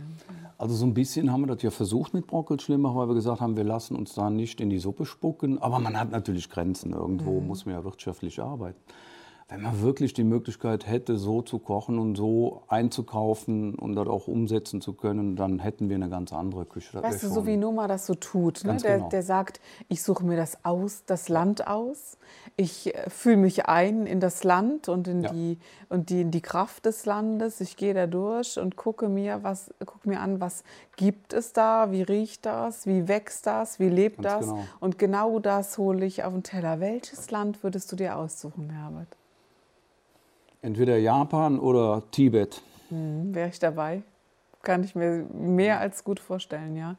Also 0.59 0.75
so 0.75 0.87
ein 0.87 0.95
bisschen 0.95 1.33
haben 1.33 1.43
wir 1.43 1.55
das 1.55 1.63
ja 1.63 1.71
versucht 1.71 2.15
mit 2.15 2.27
Brockelschlimmer, 2.27 2.95
weil 2.95 3.09
wir 3.09 3.15
gesagt 3.15 3.41
haben, 3.41 3.57
wir 3.57 3.65
lassen 3.65 3.97
uns 3.97 4.15
da 4.15 4.31
nicht 4.31 4.61
in 4.61 4.71
die 4.71 4.79
Suppe 4.79 5.07
spucken. 5.07 5.61
Aber 5.61 5.79
man 5.79 5.99
hat 5.99 6.11
natürlich 6.11 6.51
Grenzen. 6.51 6.93
Irgendwo 6.93 7.41
mhm. 7.41 7.47
muss 7.47 7.65
man 7.65 7.75
ja 7.75 7.85
wirtschaftlich 7.85 8.41
arbeiten 8.41 8.79
wenn 9.51 9.63
man 9.63 9.83
wirklich 9.83 10.15
die 10.15 10.23
Möglichkeit 10.23 10.87
hätte, 10.87 11.19
so 11.19 11.43
zu 11.43 11.59
kochen 11.59 11.99
und 11.99 12.15
so 12.15 12.63
einzukaufen 12.69 13.75
und 13.75 13.97
das 13.97 14.07
auch 14.07 14.29
umsetzen 14.29 14.81
zu 14.81 14.93
können, 14.93 15.35
dann 15.35 15.59
hätten 15.59 15.89
wir 15.89 15.97
eine 15.97 16.09
ganz 16.09 16.33
andere 16.33 16.65
Küche. 16.65 16.93
Das 16.93 17.03
weißt 17.03 17.25
du, 17.25 17.29
so 17.31 17.47
wie 17.47 17.57
Noma 17.57 17.89
das 17.89 18.07
so 18.07 18.15
tut. 18.15 18.63
Ne? 18.65 18.77
Der, 18.77 18.99
genau. 18.99 19.09
der 19.09 19.25
sagt, 19.25 19.61
ich 19.89 20.05
suche 20.05 20.25
mir 20.25 20.37
das 20.37 20.65
aus, 20.65 21.03
das 21.05 21.29
Land 21.29 21.67
aus. 21.67 22.17
Ich 22.57 22.95
äh, 22.95 23.11
fühle 23.11 23.39
mich 23.39 23.67
ein 23.67 24.07
in 24.07 24.21
das 24.21 24.45
Land 24.45 24.89
und 24.89 25.09
in, 25.09 25.23
ja. 25.23 25.33
die, 25.33 25.59
und 25.89 26.11
die, 26.11 26.21
in 26.21 26.31
die 26.31 26.43
Kraft 26.43 26.87
des 26.87 27.05
Landes. 27.05 27.61
Ich 27.61 27.77
gehe 27.77 27.93
da 27.93 28.07
durch 28.07 28.57
und 28.57 28.77
gucke 28.77 29.09
mir, 29.09 29.43
was, 29.43 29.75
gucke 29.85 30.09
mir 30.09 30.21
an, 30.21 30.41
was 30.41 30.63
gibt 30.97 31.33
es 31.33 31.53
da, 31.53 31.91
wie 31.91 32.03
riecht 32.03 32.47
das, 32.47 32.87
wie 32.87 33.09
wächst 33.09 33.47
das, 33.47 33.81
wie 33.81 33.89
lebt 33.89 34.23
ganz 34.23 34.47
das. 34.47 34.55
Genau. 34.55 34.65
Und 34.79 34.99
genau 34.99 35.41
das 35.41 35.77
hole 35.77 36.07
ich 36.07 36.23
auf 36.23 36.33
den 36.33 36.45
Teller. 36.45 36.79
Welches 36.79 37.33
Land 37.33 37.65
würdest 37.65 37.91
du 37.91 37.97
dir 37.97 38.17
aussuchen, 38.17 38.71
Herbert? 38.71 39.20
Entweder 40.63 40.99
Japan 40.99 41.59
oder 41.59 42.03
Tibet. 42.11 42.63
Hm, 42.91 43.35
Wäre 43.35 43.49
ich 43.49 43.59
dabei. 43.59 44.03
Kann 44.63 44.85
ich 44.85 44.95
mir 44.95 45.27
mehr 45.33 45.81
als 45.81 46.05
gut 46.05 46.21
vorstellen, 46.21 46.77
ja. 46.77 46.97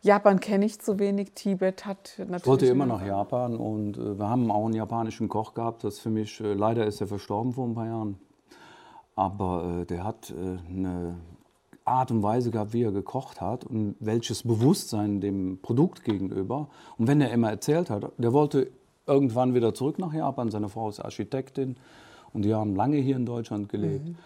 Japan 0.00 0.38
kenne 0.38 0.66
ich 0.66 0.80
zu 0.80 0.98
wenig, 0.98 1.32
Tibet 1.32 1.86
hat 1.86 2.14
natürlich. 2.18 2.42
Ich 2.42 2.46
wollte 2.46 2.66
immer 2.66 2.86
nach 2.86 3.04
Japan 3.04 3.56
und 3.56 3.96
äh, 3.96 4.18
wir 4.18 4.28
haben 4.28 4.50
auch 4.50 4.66
einen 4.66 4.74
japanischen 4.74 5.28
Koch 5.28 5.54
gehabt. 5.54 5.82
Das 5.82 5.98
für 5.98 6.10
mich, 6.10 6.40
äh, 6.40 6.52
leider 6.52 6.86
ist 6.86 7.00
er 7.00 7.06
verstorben 7.06 7.52
vor 7.52 7.66
ein 7.66 7.74
paar 7.74 7.86
Jahren. 7.86 8.18
Aber 9.16 9.80
äh, 9.80 9.86
der 9.86 10.04
hat 10.04 10.30
äh, 10.30 10.58
eine 10.70 11.16
Art 11.86 12.10
und 12.10 12.22
Weise 12.22 12.50
gehabt, 12.50 12.74
wie 12.74 12.82
er 12.82 12.92
gekocht 12.92 13.40
hat 13.40 13.64
und 13.64 13.96
welches 14.00 14.42
Bewusstsein 14.42 15.20
dem 15.20 15.58
Produkt 15.60 16.04
gegenüber. 16.04 16.68
Und 16.98 17.06
wenn 17.08 17.20
er 17.20 17.30
immer 17.30 17.50
erzählt 17.50 17.88
hat, 17.90 18.12
der 18.18 18.32
wollte 18.32 18.70
irgendwann 19.06 19.54
wieder 19.54 19.74
zurück 19.74 19.98
nach 19.98 20.12
Japan. 20.12 20.50
Seine 20.50 20.68
Frau 20.68 20.88
ist 20.88 21.00
Architektin 21.00 21.76
und 22.34 22.42
die 22.42 22.54
haben 22.54 22.76
lange 22.76 22.98
hier 22.98 23.16
in 23.16 23.24
Deutschland 23.24 23.70
gelebt. 23.70 24.08
Mhm. 24.08 24.16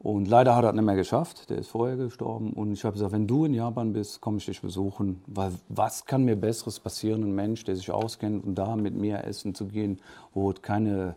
Und 0.00 0.28
leider 0.28 0.54
hat 0.54 0.64
er 0.64 0.70
es 0.70 0.76
nicht 0.76 0.84
mehr 0.84 0.94
geschafft, 0.94 1.50
der 1.50 1.58
ist 1.58 1.68
vorher 1.68 1.96
gestorben. 1.96 2.52
Und 2.52 2.72
ich 2.72 2.84
habe 2.84 2.92
gesagt, 2.92 3.12
wenn 3.12 3.26
du 3.26 3.44
in 3.44 3.54
Japan 3.54 3.92
bist, 3.92 4.20
komme 4.20 4.38
ich 4.38 4.46
dich 4.46 4.60
besuchen. 4.60 5.22
Weil 5.26 5.52
was 5.68 6.06
kann 6.06 6.24
mir 6.24 6.36
Besseres 6.36 6.78
passieren, 6.78 7.24
ein 7.24 7.34
Mensch, 7.34 7.64
der 7.64 7.74
sich 7.74 7.90
auskennt 7.90 8.44
und 8.44 8.54
da 8.54 8.76
mit 8.76 8.94
mir 8.94 9.24
essen 9.24 9.54
zu 9.56 9.66
gehen, 9.66 9.98
wo 10.34 10.50
es 10.52 10.62
keine 10.62 11.16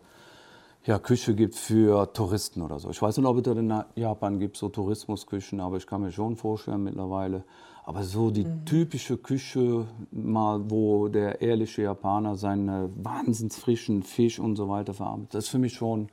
ja, 0.84 0.98
Küche 0.98 1.34
gibt 1.36 1.54
für 1.54 2.12
Touristen 2.12 2.60
oder 2.60 2.80
so. 2.80 2.90
Ich 2.90 3.00
weiß 3.00 3.16
nicht, 3.16 3.26
ob 3.26 3.36
es 3.36 3.44
da 3.44 3.52
in 3.52 3.72
Japan 3.94 4.40
gibt, 4.40 4.56
so 4.56 4.68
Tourismusküchen, 4.68 5.60
aber 5.60 5.76
ich 5.76 5.86
kann 5.86 6.00
mir 6.00 6.10
schon 6.10 6.34
vorstellen 6.34 6.82
mittlerweile. 6.82 7.44
Aber 7.84 8.02
so 8.02 8.32
die 8.32 8.44
mhm. 8.44 8.64
typische 8.64 9.16
Küche, 9.16 9.86
mal 10.10 10.70
wo 10.70 11.06
der 11.06 11.40
ehrliche 11.40 11.82
Japaner 11.82 12.36
seinen 12.36 12.92
wahnsinns 13.04 13.58
frischen 13.58 14.02
Fisch 14.02 14.40
und 14.40 14.56
so 14.56 14.68
weiter 14.68 14.92
verarbeitet, 14.92 15.34
das 15.34 15.44
ist 15.44 15.50
für 15.50 15.58
mich 15.58 15.74
schon 15.74 16.08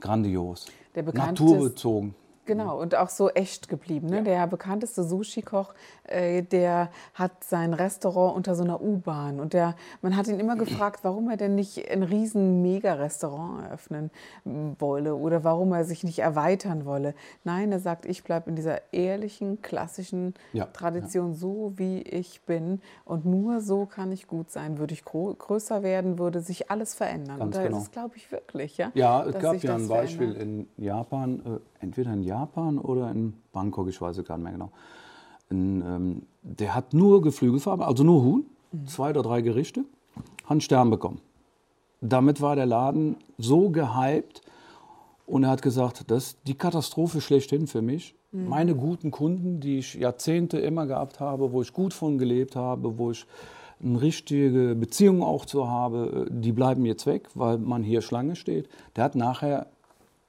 grandios. 0.00 0.66
Der 0.94 1.02
Naturbezogen. 1.02 2.14
Genau, 2.46 2.80
und 2.80 2.94
auch 2.94 3.08
so 3.08 3.28
echt 3.30 3.68
geblieben. 3.68 4.08
Ne? 4.08 4.18
Ja. 4.18 4.22
Der 4.22 4.46
bekannteste 4.46 5.02
Sushi-Koch, 5.02 5.74
äh, 6.04 6.42
der 6.42 6.90
hat 7.14 7.44
sein 7.44 7.74
Restaurant 7.74 8.36
unter 8.36 8.54
so 8.54 8.62
einer 8.62 8.80
U-Bahn. 8.80 9.40
Und 9.40 9.52
der, 9.52 9.74
man 10.00 10.16
hat 10.16 10.28
ihn 10.28 10.38
immer 10.38 10.56
gefragt, 10.56 11.00
warum 11.02 11.28
er 11.28 11.36
denn 11.36 11.54
nicht 11.54 11.90
ein 11.90 12.02
riesen 12.02 12.62
Mega-Restaurant 12.62 13.64
eröffnen 13.64 14.10
wolle 14.78 15.16
oder 15.16 15.44
warum 15.44 15.72
er 15.72 15.84
sich 15.84 16.04
nicht 16.04 16.20
erweitern 16.20 16.84
wolle. 16.84 17.14
Nein, 17.44 17.72
er 17.72 17.80
sagt, 17.80 18.06
ich 18.06 18.22
bleibe 18.22 18.50
in 18.50 18.56
dieser 18.56 18.92
ehrlichen, 18.92 19.60
klassischen 19.62 20.34
ja. 20.52 20.66
Tradition 20.66 21.32
ja. 21.32 21.38
so, 21.38 21.72
wie 21.76 22.02
ich 22.02 22.42
bin. 22.42 22.80
Und 23.04 23.26
nur 23.26 23.60
so 23.60 23.86
kann 23.86 24.12
ich 24.12 24.26
gut 24.26 24.50
sein. 24.50 24.78
Würde 24.78 24.94
ich 24.94 25.04
größer 25.04 25.82
werden, 25.82 26.18
würde 26.18 26.40
sich 26.40 26.70
alles 26.70 26.94
verändern. 26.94 27.38
Ganz 27.38 27.56
und 27.56 27.62
genau. 27.62 27.78
das 27.78 27.90
glaube 27.90 28.16
ich 28.16 28.30
wirklich. 28.30 28.76
Ja, 28.76 28.92
ja 28.94 29.24
es 29.24 29.38
gab 29.38 29.62
ja 29.62 29.74
ein 29.74 29.88
Beispiel 29.88 30.32
verändert. 30.32 30.68
in 30.76 30.84
Japan, 30.84 31.40
äh, 31.44 31.75
entweder 31.80 32.12
in 32.12 32.22
Japan 32.22 32.78
oder 32.78 33.10
in 33.10 33.34
Bangkok, 33.52 33.88
ich 33.88 34.00
weiß 34.00 34.18
es 34.18 34.24
gar 34.24 34.36
nicht 34.36 34.44
mehr 34.44 34.52
genau. 34.52 34.70
In, 35.50 35.82
ähm, 35.82 36.22
der 36.42 36.74
hat 36.74 36.92
nur 36.92 37.22
Geflügelfarbe, 37.22 37.86
also 37.86 38.02
nur 38.04 38.22
Huhn, 38.22 38.44
mhm. 38.72 38.86
zwei 38.86 39.10
oder 39.10 39.22
drei 39.22 39.42
Gerichte, 39.42 39.84
hat 40.44 40.50
einen 40.50 40.60
Stern 40.60 40.90
bekommen. 40.90 41.20
Damit 42.00 42.40
war 42.40 42.56
der 42.56 42.66
Laden 42.66 43.16
so 43.38 43.70
gehypt 43.70 44.42
und 45.26 45.44
er 45.44 45.50
hat 45.50 45.62
gesagt, 45.62 46.10
das 46.10 46.28
ist 46.28 46.38
die 46.46 46.54
Katastrophe 46.54 47.20
schlechthin 47.20 47.66
für 47.66 47.82
mich. 47.82 48.14
Mhm. 48.32 48.48
Meine 48.48 48.74
guten 48.74 49.10
Kunden, 49.10 49.60
die 49.60 49.78
ich 49.78 49.94
Jahrzehnte 49.94 50.58
immer 50.58 50.86
gehabt 50.86 51.20
habe, 51.20 51.52
wo 51.52 51.62
ich 51.62 51.72
gut 51.72 51.94
von 51.94 52.18
gelebt 52.18 52.56
habe, 52.56 52.98
wo 52.98 53.10
ich 53.10 53.26
eine 53.82 54.00
richtige 54.00 54.74
Beziehung 54.74 55.22
auch 55.22 55.44
zu 55.44 55.68
habe, 55.68 56.26
die 56.30 56.52
bleiben 56.52 56.86
jetzt 56.86 57.06
weg, 57.06 57.28
weil 57.34 57.58
man 57.58 57.82
hier 57.82 58.00
Schlange 58.00 58.36
steht. 58.36 58.68
Der 58.96 59.04
hat 59.04 59.14
nachher 59.14 59.66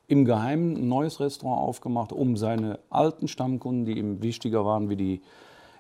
im 0.08 0.26
Geheimen 0.26 0.76
ein 0.78 0.88
neues 0.88 1.20
Restaurant 1.20 1.62
aufgemacht, 1.62 2.12
um 2.12 2.38
seine 2.38 2.80
alten 2.90 3.28
Stammkunden, 3.28 3.86
die 3.86 3.98
ihm 3.98 4.22
wichtiger 4.22 4.66
waren 4.66 4.90
wie 4.90 4.96
die 4.96 5.22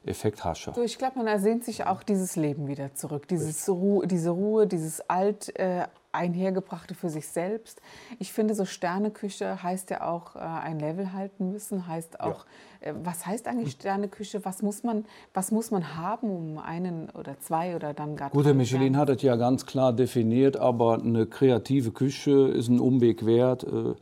Effekthascher. 0.05 0.73
So, 0.73 0.83
ich 0.83 0.97
glaube, 0.97 1.17
man 1.17 1.27
ersehnt 1.27 1.63
sich 1.63 1.85
auch 1.85 2.03
dieses 2.03 2.35
Leben 2.35 2.67
wieder 2.67 2.93
zurück, 2.93 3.27
dieses 3.27 3.67
Ru 3.67 4.03
diese 4.05 4.29
Ruhe, 4.29 4.67
dieses 4.67 5.01
alt 5.09 5.57
äh, 5.59 5.87
einhergebrachte 6.17 6.95
für 6.95 7.09
sich 7.09 7.27
selbst. 7.27 7.81
Ich 8.19 8.33
finde, 8.33 8.55
so 8.55 8.65
Sterneküche 8.65 9.61
heißt 9.61 9.89
ja 9.91 10.07
auch 10.07 10.35
äh, 10.35 10.39
ein 10.39 10.79
Level 10.79 11.13
halten 11.13 11.51
müssen, 11.51 11.87
heißt 11.87 12.19
auch, 12.19 12.45
ja. 12.81 12.91
äh, 12.91 12.93
was 13.03 13.25
heißt 13.25 13.47
eigentlich 13.47 13.73
Sterneküche? 13.73 14.43
Was 14.43 14.61
muss 14.61 14.83
man, 14.83 15.05
was 15.33 15.51
muss 15.51 15.71
man 15.71 15.95
haben, 15.95 16.29
um 16.29 16.57
einen 16.57 17.09
oder 17.11 17.39
zwei 17.39 17.75
oder 17.75 17.93
dann 17.93 18.15
gar 18.15 18.31
Gut, 18.31 18.45
Herr 18.45 18.53
Michelin 18.53 18.97
hat 18.97 19.09
es 19.09 19.21
ja 19.21 19.35
ganz 19.35 19.65
klar 19.65 19.93
definiert, 19.93 20.57
aber 20.57 20.95
eine 20.95 21.27
kreative 21.27 21.91
Küche 21.91 22.47
ist 22.49 22.67
ein 22.67 22.79
Umweg 22.79 23.25
wert. 23.25 23.63
Äh, 23.63 23.93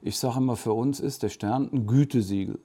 ich 0.00 0.18
sage 0.18 0.38
immer, 0.38 0.56
für 0.56 0.72
uns 0.72 1.00
ist 1.00 1.22
der 1.22 1.30
Stern 1.30 1.68
ein 1.72 1.86
Gütesiegel. 1.86 2.60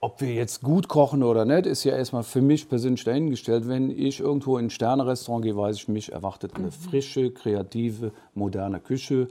Ob 0.00 0.20
wir 0.20 0.32
jetzt 0.32 0.62
gut 0.62 0.86
kochen 0.86 1.24
oder 1.24 1.44
nicht, 1.44 1.66
ist 1.66 1.82
ja 1.82 1.96
erstmal 1.96 2.22
für 2.22 2.40
mich 2.40 2.68
persönlich 2.68 3.02
dahingestellt. 3.02 3.66
Wenn 3.66 3.90
ich 3.90 4.20
irgendwo 4.20 4.56
in 4.56 4.66
ein 4.66 4.70
Sternerestaurant 4.70 5.44
gehe, 5.44 5.56
weiß 5.56 5.76
ich, 5.76 5.88
mich 5.88 6.12
erwartet 6.12 6.54
eine 6.54 6.66
mhm. 6.66 6.72
frische, 6.72 7.32
kreative, 7.32 8.12
moderne 8.34 8.78
Küche. 8.78 9.26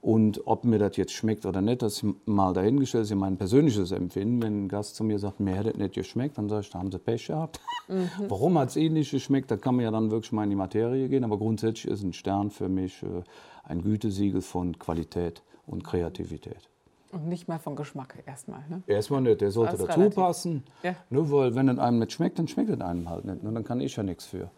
Und 0.00 0.46
ob 0.46 0.64
mir 0.64 0.78
das 0.78 0.96
jetzt 0.98 1.14
schmeckt 1.14 1.46
oder 1.46 1.62
nicht, 1.62 1.82
das 1.82 1.94
ist 1.94 2.04
mal 2.26 2.52
dahingestellt, 2.52 3.02
das 3.02 3.06
ist 3.06 3.10
ja 3.10 3.16
mein 3.16 3.38
persönliches 3.38 3.90
Empfinden. 3.90 4.40
Wenn 4.42 4.64
ein 4.64 4.68
Gast 4.68 4.94
zu 4.94 5.02
mir 5.02 5.18
sagt, 5.18 5.40
mir 5.40 5.56
hätte 5.56 5.76
nicht 5.76 5.94
geschmeckt, 5.94 6.38
dann 6.38 6.48
sage 6.48 6.60
ich, 6.60 6.70
da 6.70 6.78
haben 6.78 6.92
sie 6.92 6.98
Pech 6.98 7.26
gehabt. 7.26 7.58
Mhm. 7.88 8.10
Warum 8.28 8.56
hat 8.58 8.68
es 8.68 8.76
ihnen 8.76 8.94
nicht 8.94 9.10
geschmeckt, 9.10 9.50
da 9.50 9.56
kann 9.56 9.74
man 9.74 9.84
ja 9.84 9.90
dann 9.90 10.12
wirklich 10.12 10.30
mal 10.30 10.44
in 10.44 10.50
die 10.50 10.56
Materie 10.56 11.08
gehen. 11.08 11.24
Aber 11.24 11.38
grundsätzlich 11.38 11.90
ist 11.90 12.02
ein 12.04 12.12
Stern 12.12 12.50
für 12.50 12.68
mich 12.68 13.02
äh, 13.02 13.22
ein 13.64 13.82
Gütesiegel 13.82 14.42
von 14.42 14.78
Qualität 14.78 15.42
und 15.66 15.82
Kreativität. 15.82 16.68
Und 17.14 17.28
nicht 17.28 17.46
mal 17.46 17.60
von 17.60 17.76
Geschmack 17.76 18.16
erstmal. 18.26 18.64
Ne? 18.68 18.82
Erstmal 18.88 19.20
nicht, 19.20 19.40
der 19.40 19.52
sollte 19.52 19.76
dazu 19.76 20.00
relativ. 20.00 20.16
passen. 20.16 20.64
Ja. 20.82 20.96
Nur 21.10 21.30
weil, 21.30 21.54
wenn 21.54 21.68
es 21.68 21.78
einem 21.78 22.00
nicht 22.00 22.12
schmeckt, 22.12 22.40
dann 22.40 22.48
schmeckt 22.48 22.70
es 22.70 22.80
einem 22.80 23.08
halt 23.08 23.24
nicht. 23.24 23.44
Und 23.44 23.54
dann 23.54 23.62
kann 23.62 23.80
ich 23.80 23.94
ja 23.94 24.02
nichts 24.02 24.26
für. 24.26 24.50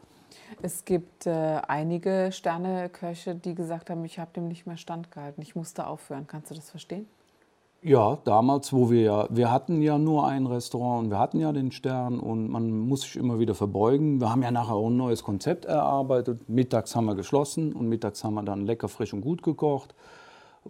Es 0.63 0.87
gibt 0.87 1.27
äh, 1.27 1.61
einige 1.69 2.31
Sterneköche, 2.33 3.35
die 3.35 3.55
gesagt 3.55 3.91
haben, 3.91 4.05
ich 4.07 4.19
habe 4.19 4.31
dem 4.35 4.49
nicht 4.49 4.67
mehr 4.67 4.79
standgehalten, 4.79 5.43
ich 5.43 5.55
musste 5.55 5.87
aufhören. 5.87 6.27
Kannst 6.27 6.51
du 6.51 6.55
das 6.55 6.71
verstehen? 6.71 7.07
Ja, 7.83 8.19
damals, 8.25 8.73
wo 8.73 8.91
wir 8.91 9.03
ja, 9.03 9.27
wir 9.29 9.51
hatten 9.51 9.83
ja 9.83 9.99
nur 9.99 10.27
ein 10.27 10.47
Restaurant 10.47 11.05
und 11.05 11.11
wir 11.11 11.19
hatten 11.19 11.39
ja 11.39 11.53
den 11.53 11.73
Stern 11.73 12.19
und 12.19 12.49
man 12.49 12.71
muss 12.71 13.03
sich 13.03 13.17
immer 13.17 13.39
wieder 13.39 13.55
verbeugen. 13.55 14.19
Wir 14.19 14.31
haben 14.31 14.43
ja 14.43 14.51
nachher 14.51 14.75
auch 14.75 14.89
ein 14.89 14.97
neues 14.97 15.23
Konzept 15.23 15.67
erarbeitet. 15.67 16.49
Mittags 16.49 16.97
haben 16.97 17.05
wir 17.05 17.15
geschlossen 17.15 17.75
und 17.75 17.89
mittags 17.89 18.25
haben 18.25 18.35
wir 18.35 18.43
dann 18.43 18.65
lecker, 18.65 18.89
frisch 18.89 19.13
und 19.13 19.21
gut 19.21 19.43
gekocht 19.43 19.95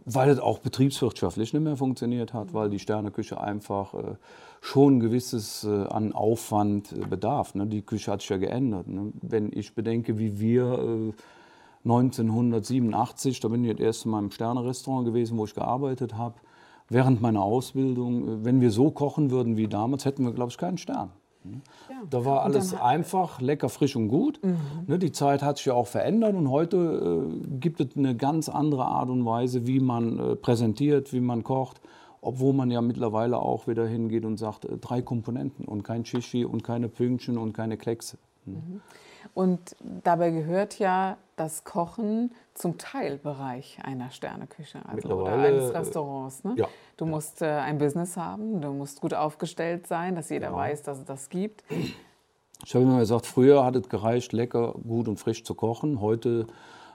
weil 0.04 0.30
es 0.30 0.38
auch 0.38 0.58
betriebswirtschaftlich 0.58 1.52
nicht 1.52 1.62
mehr 1.62 1.76
funktioniert 1.76 2.32
hat, 2.32 2.54
weil 2.54 2.70
die 2.70 2.78
Sterneküche 2.78 3.40
einfach 3.40 3.94
äh, 3.94 4.16
schon 4.60 4.96
ein 4.96 5.00
gewisses 5.00 5.64
äh, 5.64 5.84
an 5.86 6.12
Aufwand 6.12 6.92
äh, 6.92 7.06
bedarf. 7.06 7.54
Ne? 7.54 7.66
Die 7.66 7.82
Küche 7.82 8.12
hat 8.12 8.20
sich 8.20 8.30
ja 8.30 8.36
geändert. 8.36 8.88
Ne? 8.88 9.12
Wenn 9.22 9.50
ich 9.52 9.74
bedenke, 9.74 10.18
wie 10.18 10.38
wir 10.40 11.12
1987, 11.84 13.40
da 13.40 13.48
bin 13.48 13.64
ich 13.64 13.72
das 13.72 13.80
erste 13.80 14.08
Mal 14.08 14.20
im 14.20 14.30
Sternerestaurant 14.30 15.06
gewesen, 15.06 15.38
wo 15.38 15.44
ich 15.44 15.54
gearbeitet 15.54 16.14
habe, 16.14 16.34
während 16.88 17.20
meiner 17.20 17.42
Ausbildung, 17.42 18.44
wenn 18.44 18.60
wir 18.60 18.70
so 18.70 18.90
kochen 18.90 19.30
würden 19.30 19.56
wie 19.56 19.68
damals, 19.68 20.04
hätten 20.04 20.24
wir, 20.24 20.32
glaube 20.32 20.50
ich, 20.50 20.58
keinen 20.58 20.78
Stern. 20.78 21.10
Ja. 21.88 21.96
Da 22.08 22.24
war 22.24 22.42
alles 22.42 22.74
einfach, 22.74 23.40
lecker, 23.40 23.68
frisch 23.68 23.96
und 23.96 24.08
gut. 24.08 24.40
Mhm. 24.42 24.56
Ne, 24.86 24.98
die 24.98 25.12
Zeit 25.12 25.42
hat 25.42 25.58
sich 25.58 25.66
ja 25.66 25.74
auch 25.74 25.86
verändert 25.86 26.34
und 26.34 26.50
heute 26.50 27.26
äh, 27.28 27.58
gibt 27.58 27.80
es 27.80 27.96
eine 27.96 28.16
ganz 28.16 28.48
andere 28.48 28.86
Art 28.86 29.10
und 29.10 29.24
Weise, 29.24 29.66
wie 29.66 29.80
man 29.80 30.18
äh, 30.18 30.36
präsentiert, 30.36 31.12
wie 31.12 31.20
man 31.20 31.42
kocht. 31.44 31.80
Obwohl 32.20 32.54
man 32.54 32.70
ja 32.70 32.80
mittlerweile 32.80 33.38
auch 33.38 33.68
wieder 33.68 33.86
hingeht 33.86 34.24
und 34.24 34.36
sagt, 34.36 34.64
äh, 34.64 34.78
drei 34.78 35.02
Komponenten 35.02 35.64
und 35.64 35.82
kein 35.82 36.04
Shishi 36.04 36.44
und 36.44 36.64
keine 36.64 36.88
Pünktchen 36.88 37.38
und 37.38 37.52
keine 37.52 37.76
Kleckse. 37.76 38.18
Mhm. 38.44 38.80
Und 39.34 39.76
dabei 39.80 40.30
gehört 40.30 40.78
ja 40.78 41.16
das 41.36 41.64
Kochen 41.64 42.32
zum 42.54 42.78
Teilbereich 42.78 43.78
einer 43.82 44.10
Sterneküche 44.10 44.80
also 44.86 45.08
oder 45.08 45.32
eines 45.32 45.74
Restaurants. 45.74 46.44
Ne? 46.44 46.54
Ja, 46.56 46.68
du 46.96 47.04
ja. 47.04 47.10
musst 47.10 47.42
äh, 47.42 47.46
ein 47.46 47.78
Business 47.78 48.16
haben, 48.16 48.60
du 48.60 48.72
musst 48.72 49.00
gut 49.00 49.12
aufgestellt 49.12 49.86
sein, 49.86 50.14
dass 50.14 50.30
jeder 50.30 50.48
ja. 50.48 50.56
weiß, 50.56 50.82
dass 50.82 50.98
es 50.98 51.04
das 51.04 51.28
gibt. 51.28 51.62
Ich 52.64 52.74
habe 52.74 52.84
immer 52.84 53.00
gesagt, 53.00 53.26
früher 53.26 53.64
hat 53.64 53.76
es 53.76 53.88
gereicht, 53.88 54.32
lecker, 54.32 54.72
gut 54.72 55.08
und 55.08 55.18
frisch 55.20 55.44
zu 55.44 55.54
kochen. 55.54 56.00
Heute 56.00 56.46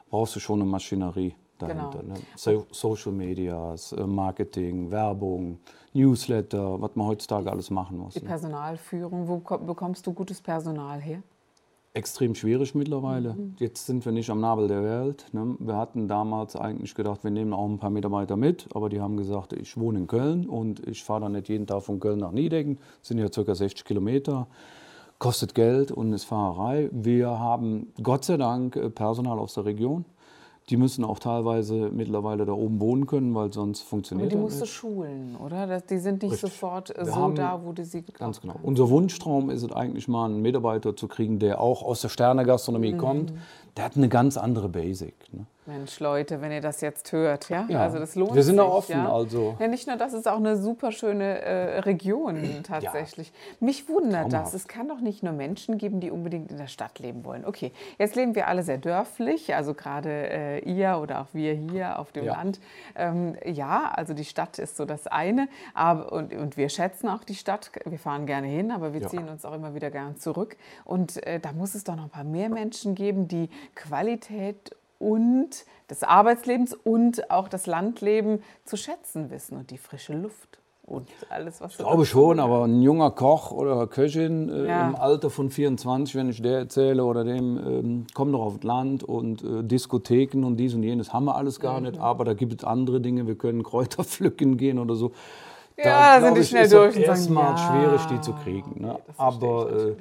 brauchst 0.10 0.36
du 0.36 0.40
schon 0.40 0.62
eine 0.62 0.70
Maschinerie 0.70 1.36
dahinter. 1.60 2.00
Genau. 2.00 2.14
Ne? 2.14 2.20
So 2.36 2.66
Social 2.72 3.12
Medias, 3.12 3.92
äh, 3.94 4.06
Marketing, 4.06 4.90
Werbung, 4.90 5.60
Newsletter, 5.94 6.82
was 6.82 6.96
man 6.96 7.08
heutzutage 7.08 7.52
alles 7.52 7.70
machen 7.70 7.98
muss. 7.98 8.14
Die 8.14 8.22
ne? 8.22 8.28
Personalführung, 8.28 9.28
wo 9.28 9.38
bekommst 9.38 10.06
du 10.08 10.14
gutes 10.14 10.42
Personal 10.42 11.00
her? 11.00 11.22
Extrem 11.94 12.36
schwierig 12.36 12.74
mittlerweile. 12.74 13.34
Mhm. 13.34 13.56
Jetzt 13.58 13.86
sind 13.86 14.06
wir 14.06 14.12
nicht 14.12 14.30
am 14.30 14.40
Nabel 14.40 14.68
der 14.68 14.84
Welt. 14.84 15.26
Ne? 15.34 15.56
Wir 15.60 15.76
hatten 15.76 16.08
damals 16.08 16.56
eigentlich 16.56 16.96
gedacht, 16.96 17.24
wir 17.24 17.32
nehmen 17.32 17.54
auch 17.54 17.68
ein 17.68 17.80
paar 17.80 17.90
Mitarbeiter 17.90 18.38
mit, 18.38 18.68
aber 18.74 18.90
die 18.90 19.02
haben 19.02 19.18
gesagt, 19.18 19.54
ich 19.54 19.78
wohne 19.78 20.00
in 20.00 20.08
Köln 20.08 20.48
und 20.48 20.88
ich 20.88 21.04
fahre 21.04 21.22
dann 21.22 21.34
nicht 21.34 21.50
jeden 21.50 21.68
Tag 21.68 21.84
von 21.84 22.00
Köln 22.00 22.20
nach 22.20 22.32
Niedecken. 22.32 22.78
Das 23.00 23.10
sind 23.10 23.18
ja 23.18 23.28
ca. 23.28 23.56
60 23.56 23.84
Kilometer. 23.84 24.48
Kostet 25.20 25.54
Geld 25.54 25.92
und 25.92 26.14
ist 26.14 26.24
Fahrerei. 26.24 26.90
Wir 26.92 27.38
haben 27.38 27.94
Gott 28.02 28.26
sei 28.26 28.38
Dank 28.38 28.76
äh, 28.76 28.90
Personal 28.90 29.38
aus 29.38 29.54
der 29.54 29.66
Region. 29.66 30.06
Die 30.70 30.78
müssen 30.78 31.04
auch 31.04 31.20
teilweise 31.20 31.90
mittlerweile 31.92 32.46
da 32.46 32.54
oben 32.54 32.80
wohnen 32.80 33.06
können, 33.06 33.36
weil 33.36 33.52
sonst 33.52 33.82
funktioniert 33.82 34.32
das 34.32 34.36
nicht. 34.36 34.40
Die 34.40 34.44
musst 34.44 34.62
du 34.62 34.66
schulen, 34.66 35.36
oder? 35.36 35.82
Die 35.82 35.98
sind 35.98 36.22
nicht 36.22 36.34
Richtig. 36.34 36.52
sofort 36.52 36.96
äh, 36.96 37.06
Wir 37.06 37.12
so 37.12 37.30
da, 37.32 37.62
wo 37.64 37.74
du 37.74 37.84
sie 37.84 38.04
Ganz 38.04 38.40
genau. 38.40 38.54
Kannst. 38.54 38.68
Unser 38.68 38.90
Wunschtraum 38.90 39.50
ist 39.50 39.64
es 39.64 39.72
eigentlich 39.72 40.08
mal, 40.08 40.26
einen 40.26 40.42
Mitarbeiter 40.42 40.96
zu 40.96 41.08
kriegen, 41.08 41.40
der 41.40 41.60
auch 41.60 41.84
aus 41.84 42.02
der 42.02 42.10
Sternegastronomie 42.10 42.94
mhm. 42.94 42.98
kommt. 42.98 43.34
Der 43.76 43.86
hat 43.86 43.98
eine 43.98 44.08
ganz 44.08 44.38
andere 44.38 44.70
Basic. 44.70 45.16
Ne? 45.34 45.46
Mensch, 45.68 46.00
Leute, 46.00 46.42
wenn 46.42 46.52
ihr 46.52 46.62
das 46.62 46.82
jetzt 46.82 47.12
hört, 47.12 47.50
ja, 47.50 47.68
ja. 47.70 47.82
also 47.82 48.00
das 48.00 48.16
lohnt 48.16 48.34
Wir 48.34 48.42
sind 48.42 48.58
da 48.58 48.64
offen, 48.64 48.94
ja? 48.94 49.14
also. 49.14 49.56
Ja, 49.60 49.68
nicht 49.68 49.86
nur 49.86 49.96
das, 49.96 50.14
ist 50.14 50.28
auch 50.28 50.38
eine 50.38 50.58
super 50.58 50.92
schöne 50.92 51.40
äh, 51.40 51.80
Region 51.82 52.64
tatsächlich. 52.64 53.28
Ja. 53.28 53.34
Mich 53.60 53.88
wundert 53.88 54.32
Traumhaft. 54.32 54.54
das. 54.54 54.54
Es 54.56 54.68
kann 54.68 54.88
doch 54.88 55.00
nicht 55.00 55.22
nur 55.22 55.34
Menschen 55.34 55.78
geben, 55.78 56.00
die 56.00 56.10
unbedingt 56.10 56.50
in 56.50 56.58
der 56.58 56.68
Stadt 56.68 56.98
leben 56.98 57.24
wollen. 57.26 57.46
Okay, 57.46 57.72
jetzt 58.00 58.16
leben 58.16 58.34
wir 58.34 58.48
alle 58.48 58.64
sehr 58.64 58.80
dörflich, 58.80 59.54
also 59.54 59.76
gerade 59.76 60.10
äh, 60.10 60.60
ihr 60.62 60.98
oder 61.00 61.22
auch 61.22 61.28
wir 61.34 61.54
hier 61.54 62.00
auf 62.00 62.12
dem 62.12 62.26
Land. 62.26 62.60
Ähm, 62.96 63.36
ja, 63.46 63.92
also 63.96 64.16
die 64.16 64.26
Stadt 64.26 64.58
ist 64.58 64.78
so 64.78 64.86
das 64.86 65.06
eine, 65.06 65.48
aber, 65.76 66.12
und, 66.12 66.34
und 66.34 66.58
wir 66.58 66.70
schätzen 66.70 67.08
auch 67.08 67.24
die 67.24 67.36
Stadt. 67.36 67.72
Wir 67.86 68.00
fahren 68.00 68.26
gerne 68.26 68.48
hin, 68.48 68.72
aber 68.72 68.94
wir 68.94 69.08
ziehen 69.08 69.30
uns 69.30 69.46
auch 69.46 69.54
immer 69.54 69.76
wieder 69.76 69.92
gern 69.92 70.18
zurück. 70.18 70.58
Und 70.86 71.24
äh, 71.28 71.40
da 71.40 71.52
muss 71.52 71.76
es 71.76 71.84
doch 71.84 71.96
noch 71.96 72.06
ein 72.06 72.10
paar 72.10 72.24
mehr 72.24 72.50
Menschen 72.50 72.96
geben, 72.96 73.28
die 73.28 73.50
Qualität 73.76 74.76
und 75.02 75.66
des 75.90 76.04
Arbeitslebens 76.04 76.74
und 76.74 77.30
auch 77.32 77.48
das 77.48 77.66
Landleben 77.66 78.42
zu 78.66 78.78
schätzen 78.78 79.30
wissen 79.32 79.58
und 79.58 79.72
die 79.72 79.78
frische 79.78 80.14
Luft. 80.14 80.60
und 80.86 81.10
alles, 81.30 81.62
was 81.62 81.72
Ich 81.72 81.78
glaube 81.78 82.06
schon, 82.06 82.40
aber 82.40 82.66
ein 82.66 82.82
junger 82.82 83.12
Koch 83.12 83.52
oder 83.52 83.88
Köchin 83.88 84.50
äh, 84.50 84.68
ja. 84.68 84.90
im 84.90 84.96
Alter 84.96 85.30
von 85.30 85.50
24, 85.50 86.16
wenn 86.16 86.30
ich 86.30 86.42
der 86.42 86.60
erzähle 86.60 87.04
oder 87.04 87.24
dem, 87.24 87.58
ähm, 87.58 88.08
komm 88.14 88.32
doch 88.32 88.42
aufs 88.42 88.64
Land 88.64 89.04
und 89.04 89.44
äh, 89.44 89.64
Diskotheken 89.64 90.44
und 90.46 90.58
dies 90.58 90.74
und 90.74 90.84
jenes 90.84 91.14
haben 91.14 91.26
wir 91.26 91.36
alles 91.36 91.60
gar 91.60 91.80
mhm. 91.80 91.88
nicht, 91.88 92.00
aber 92.00 92.26
da 92.26 92.34
gibt 92.34 92.62
es 92.62 92.68
andere 92.68 93.00
Dinge, 93.00 93.26
wir 93.28 93.36
können 93.36 93.64
Kräuter 93.64 94.04
pflücken 94.04 94.58
gehen 94.58 94.80
oder 94.80 94.96
so. 94.96 95.12
Ja, 95.78 96.20
da, 96.20 96.26
sind 96.26 96.38
die 96.38 96.44
schnell 96.44 96.70
durch. 96.70 96.96
Es 96.96 97.04
erstmal 97.04 97.56
ja. 97.56 97.58
schwierig, 97.58 98.06
die 98.08 98.22
zu 98.22 98.34
kriegen. 98.34 98.82
Ne? 98.82 99.00
aber 99.18 99.96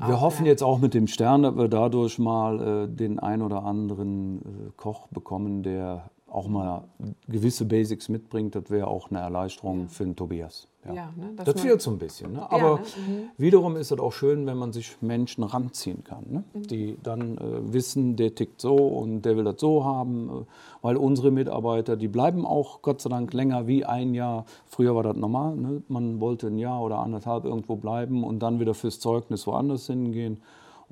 äh, 0.00 0.08
wir 0.08 0.20
hoffen 0.20 0.46
jetzt 0.46 0.62
auch 0.62 0.78
mit 0.78 0.94
dem 0.94 1.06
Stern, 1.06 1.42
dass 1.42 1.56
wir 1.56 1.68
dadurch 1.68 2.18
mal 2.18 2.84
äh, 2.84 2.88
den 2.88 3.18
ein 3.18 3.42
oder 3.42 3.64
anderen 3.64 4.38
äh, 4.38 4.70
Koch 4.76 5.08
bekommen, 5.08 5.62
der 5.62 6.10
auch 6.32 6.48
mal 6.48 6.84
gewisse 7.28 7.66
Basics 7.66 8.08
mitbringt, 8.08 8.54
das 8.54 8.70
wäre 8.70 8.86
auch 8.86 9.10
eine 9.10 9.20
Erleichterung 9.20 9.88
für 9.88 10.04
den 10.04 10.16
Tobias. 10.16 10.66
Ja. 10.86 10.94
ja 10.94 11.12
ne, 11.14 11.32
das 11.36 11.60
fehlt 11.60 11.80
so 11.82 11.90
ein 11.90 11.98
bisschen. 11.98 12.32
Ne? 12.32 12.50
Aber 12.50 12.58
ja, 12.58 12.74
ne? 12.74 12.80
mhm. 12.80 13.28
wiederum 13.36 13.76
ist 13.76 13.92
es 13.92 14.00
auch 14.00 14.12
schön, 14.12 14.46
wenn 14.46 14.56
man 14.56 14.72
sich 14.72 14.96
Menschen 15.00 15.44
ranziehen 15.44 16.02
kann, 16.02 16.24
ne? 16.28 16.44
mhm. 16.54 16.62
die 16.62 16.96
dann 17.02 17.36
äh, 17.36 17.72
wissen, 17.72 18.16
der 18.16 18.34
tickt 18.34 18.60
so 18.60 18.74
und 18.74 19.22
der 19.22 19.36
will 19.36 19.44
das 19.44 19.60
so 19.60 19.84
haben. 19.84 20.28
Äh, 20.28 20.44
weil 20.80 20.96
unsere 20.96 21.30
Mitarbeiter, 21.30 21.96
die 21.96 22.08
bleiben 22.08 22.46
auch 22.46 22.82
Gott 22.82 23.00
sei 23.02 23.10
Dank 23.10 23.32
länger 23.32 23.66
wie 23.66 23.84
ein 23.84 24.14
Jahr. 24.14 24.46
Früher 24.66 24.96
war 24.96 25.02
das 25.02 25.16
normal. 25.16 25.54
Ne? 25.54 25.82
Man 25.88 26.18
wollte 26.20 26.48
ein 26.48 26.58
Jahr 26.58 26.82
oder 26.82 26.98
anderthalb 26.98 27.44
irgendwo 27.44 27.76
bleiben 27.76 28.24
und 28.24 28.40
dann 28.40 28.58
wieder 28.58 28.74
fürs 28.74 28.98
Zeugnis 28.98 29.46
woanders 29.46 29.86
hingehen 29.86 30.40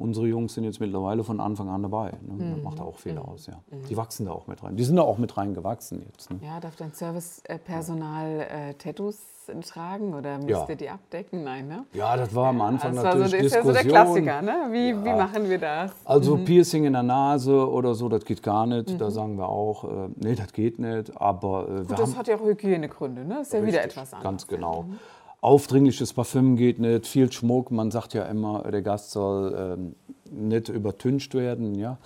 unsere 0.01 0.27
Jungs 0.27 0.55
sind 0.55 0.65
jetzt 0.65 0.81
mittlerweile 0.81 1.23
von 1.23 1.41
Anfang 1.41 1.69
an 1.69 1.83
dabei. 1.83 2.13
Ne? 2.23 2.33
Mhm. 2.33 2.55
Das 2.55 2.63
macht 2.63 2.81
auch 2.81 2.97
viel 2.97 3.13
mhm. 3.13 3.19
aus, 3.19 3.47
ja. 3.47 3.61
Mhm. 3.71 3.87
Die 3.89 3.97
wachsen 3.97 4.27
da 4.27 4.33
auch 4.33 4.47
mit 4.47 4.63
rein. 4.63 4.77
Die 4.77 4.85
sind 4.85 4.97
da 4.97 5.03
auch 5.03 5.19
mit 5.19 5.37
reingewachsen 5.37 6.03
jetzt. 6.11 6.31
Ne? 6.31 6.41
Ja, 6.43 6.59
darf 6.59 6.77
dein 6.77 6.93
Servicepersonal 6.93 8.41
äh, 8.41 8.75
Tattoos 8.75 9.19
tragen 9.67 10.15
oder 10.15 10.39
müsst 10.39 10.49
ja. 10.49 10.67
ihr 10.69 10.77
die 10.77 10.89
abdecken? 10.89 11.43
Nein, 11.43 11.67
ne? 11.67 11.85
Ja, 11.93 12.17
das 12.17 12.35
war 12.35 12.49
am 12.49 12.61
Anfang 12.61 12.95
das 12.95 13.03
natürlich 13.03 13.31
so, 13.31 13.37
das 13.37 13.43
Diskussion. 13.43 13.75
ist 13.75 13.85
ja 13.85 14.07
so 14.07 14.15
der 14.15 14.31
Klassiker, 14.31 14.43
ne? 14.43 14.69
Wie, 14.73 14.91
ja. 14.91 15.05
wie 15.05 15.13
machen 15.13 15.51
wir 15.51 15.59
das? 15.59 15.93
Also 16.05 16.37
mhm. 16.37 16.45
Piercing 16.45 16.85
in 16.85 16.93
der 16.93 17.03
Nase 17.03 17.69
oder 17.69 17.95
so, 17.95 18.09
das 18.09 18.25
geht 18.25 18.43
gar 18.43 18.67
nicht. 18.67 18.91
Mhm. 18.91 18.99
Da 18.99 19.11
sagen 19.11 19.37
wir 19.37 19.49
auch, 19.49 19.85
äh, 19.85 20.09
nee, 20.17 20.35
das 20.35 20.53
geht 20.53 20.79
nicht. 20.79 21.21
Aber 21.21 21.69
äh, 21.69 21.85
Gut, 21.85 21.99
das 21.99 22.17
hat 22.17 22.29
ja 22.29 22.37
auch 22.37 22.45
Hygienegründe, 22.45 23.25
ne? 23.25 23.37
Das 23.39 23.49
ist 23.49 23.55
ja 23.55 23.67
wieder 23.67 23.83
etwas 23.83 24.13
anderes. 24.13 24.23
Ganz 24.23 24.47
genau. 24.47 24.85
Aufdringliches 25.41 26.13
Parfüm 26.13 26.57
geht 26.57 26.79
nicht, 26.79 27.07
viel 27.07 27.33
Schmuck. 27.33 27.71
Man 27.71 27.91
sagt 27.91 28.13
ja 28.13 28.25
immer, 28.25 28.63
der 28.71 28.83
Gast 28.83 29.13
soll 29.13 29.55
ähm, 29.57 29.95
nicht 30.31 30.69
übertüncht 30.69 31.35
werden. 31.35 31.75
Ja? 31.75 31.93
Mhm. 31.93 31.97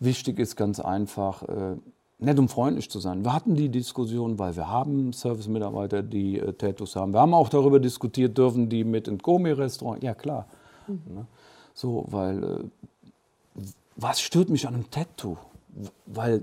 Wichtig 0.00 0.38
ist 0.38 0.56
ganz 0.56 0.80
einfach, 0.80 1.42
äh, 1.42 1.76
nett 2.18 2.38
und 2.38 2.48
freundlich 2.48 2.90
zu 2.90 3.00
sein. 3.00 3.24
Wir 3.24 3.32
hatten 3.32 3.54
die 3.54 3.68
Diskussion, 3.68 4.38
weil 4.38 4.56
wir 4.56 4.68
haben 4.68 5.12
Service-Mitarbeiter, 5.12 6.02
die 6.02 6.38
äh, 6.38 6.52
Tattoos 6.52 6.96
haben. 6.96 7.12
Wir 7.12 7.20
haben 7.20 7.34
auch 7.34 7.48
darüber 7.48 7.80
diskutiert, 7.80 8.36
dürfen 8.38 8.68
die 8.68 8.84
mit 8.84 9.08
ins 9.08 9.22
Gourmet-Restaurant? 9.22 10.02
Ja, 10.02 10.14
klar. 10.14 10.46
Mhm. 10.86 11.00
Ne? 11.14 11.26
So, 11.74 12.06
weil, 12.08 12.42
äh, 12.42 13.62
was 13.96 14.20
stört 14.20 14.48
mich 14.48 14.66
an 14.66 14.74
einem 14.74 14.90
Tattoo? 14.90 15.36
Weil 16.06 16.42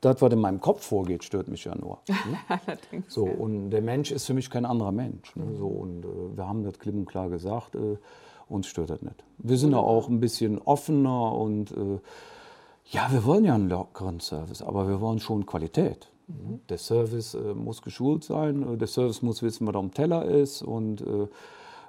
das, 0.00 0.22
was 0.22 0.32
in 0.32 0.38
meinem 0.38 0.60
Kopf 0.60 0.84
vorgeht, 0.84 1.24
stört 1.24 1.48
mich 1.48 1.64
ja 1.64 1.74
nur. 1.74 1.98
Ne? 2.08 2.60
so, 3.08 3.24
und 3.24 3.70
der 3.70 3.82
Mensch 3.82 4.12
ist 4.12 4.26
für 4.26 4.34
mich 4.34 4.50
kein 4.50 4.64
anderer 4.64 4.92
Mensch. 4.92 5.34
Ne? 5.34 5.56
So, 5.56 5.66
und 5.66 6.04
äh, 6.04 6.36
wir 6.36 6.46
haben 6.46 6.64
das 6.64 6.78
klipp 6.78 6.94
und 6.94 7.06
klar 7.06 7.28
gesagt, 7.28 7.74
äh, 7.74 7.96
uns 8.48 8.66
stört 8.66 8.90
das 8.90 9.02
nicht. 9.02 9.24
Wir 9.38 9.58
sind 9.58 9.72
da 9.72 9.78
auch 9.78 10.08
ein 10.08 10.20
bisschen 10.20 10.58
offener 10.58 11.34
und 11.34 11.72
äh, 11.72 11.98
ja, 12.90 13.08
wir 13.10 13.24
wollen 13.24 13.44
ja 13.44 13.54
einen 13.54 13.68
lockeren 13.68 14.20
Service, 14.20 14.62
aber 14.62 14.88
wir 14.88 15.00
wollen 15.00 15.18
schon 15.18 15.44
Qualität. 15.46 16.08
Mhm. 16.28 16.60
Der 16.68 16.78
Service 16.78 17.34
äh, 17.34 17.54
muss 17.54 17.82
geschult 17.82 18.24
sein, 18.24 18.74
äh, 18.74 18.76
der 18.76 18.88
Service 18.88 19.22
muss 19.22 19.42
wissen, 19.42 19.66
was 19.66 19.74
am 19.74 19.92
Teller 19.92 20.24
ist 20.24 20.62
und 20.62 21.00
äh, 21.00 21.26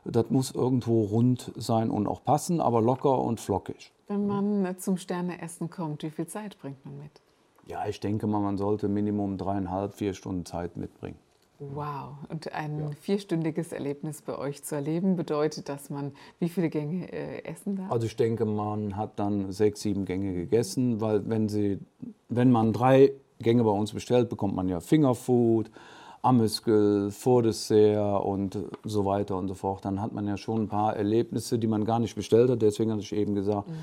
das 0.06 0.30
muss 0.30 0.52
irgendwo 0.52 1.04
rund 1.04 1.52
sein 1.56 1.92
und 1.92 2.08
auch 2.08 2.24
passen, 2.24 2.62
aber 2.62 2.82
locker 2.82 3.20
und 3.20 3.40
flockig. 3.40 3.92
Wenn 4.08 4.28
man 4.28 4.78
zum 4.80 4.98
Sterneessen 4.98 5.70
kommt, 5.70 6.04
wie 6.04 6.10
viel 6.10 6.28
Zeit 6.28 6.58
bringt 6.60 6.84
man 6.86 6.98
mit? 6.98 7.22
Ja, 7.70 7.86
ich 7.88 8.00
denke 8.00 8.26
mal, 8.26 8.40
man 8.40 8.58
sollte 8.58 8.88
Minimum 8.88 9.38
dreieinhalb, 9.38 9.94
vier 9.94 10.16
Stunden 10.16 10.44
Zeit 10.44 10.76
mitbringen. 10.76 11.18
Wow, 11.60 12.16
und 12.30 12.52
ein 12.54 12.80
ja. 12.80 12.90
vierstündiges 13.02 13.74
Erlebnis 13.74 14.24
bei 14.24 14.36
euch 14.38 14.64
zu 14.64 14.76
erleben, 14.76 15.16
bedeutet, 15.16 15.70
dass 15.70 15.90
man 15.90 16.14
wie 16.40 16.50
viele 16.50 16.70
Gänge 16.70 17.12
äh, 17.12 17.44
essen 17.44 17.76
darf? 17.76 17.92
Also 17.92 18.08
ich 18.08 18.16
denke, 18.16 18.46
man 18.46 18.96
hat 18.96 19.20
dann 19.20 19.52
sechs, 19.52 19.82
sieben 19.82 20.06
Gänge 20.06 20.34
gegessen, 20.34 21.00
weil 21.00 21.30
wenn, 21.30 21.48
sie, 21.48 21.80
wenn 22.30 22.50
man 22.50 22.74
drei 22.74 23.12
Gänge 23.40 23.64
bei 23.66 23.72
uns 23.72 23.94
bestellt, 23.94 24.30
bekommt 24.30 24.56
man 24.56 24.68
ja 24.68 24.80
Fingerfood, 24.80 25.70
Amüskel, 26.22 27.12
Vordessert 27.12 28.24
und 28.24 28.58
so 28.84 29.06
weiter 29.06 29.38
und 29.38 29.48
so 29.48 29.54
fort. 29.54 29.86
Dann 29.86 30.02
hat 30.02 30.12
man 30.12 30.26
ja 30.28 30.38
schon 30.38 30.64
ein 30.64 30.68
paar 30.70 30.96
Erlebnisse, 30.96 31.60
die 31.60 31.68
man 31.68 31.86
gar 31.86 32.00
nicht 32.00 32.16
bestellt 32.16 32.50
hat. 32.50 32.62
Deswegen 32.62 32.92
hatte 32.92 33.02
ich 33.02 33.14
eben 33.14 33.36
gesagt, 33.36 33.68
mhm 33.68 33.76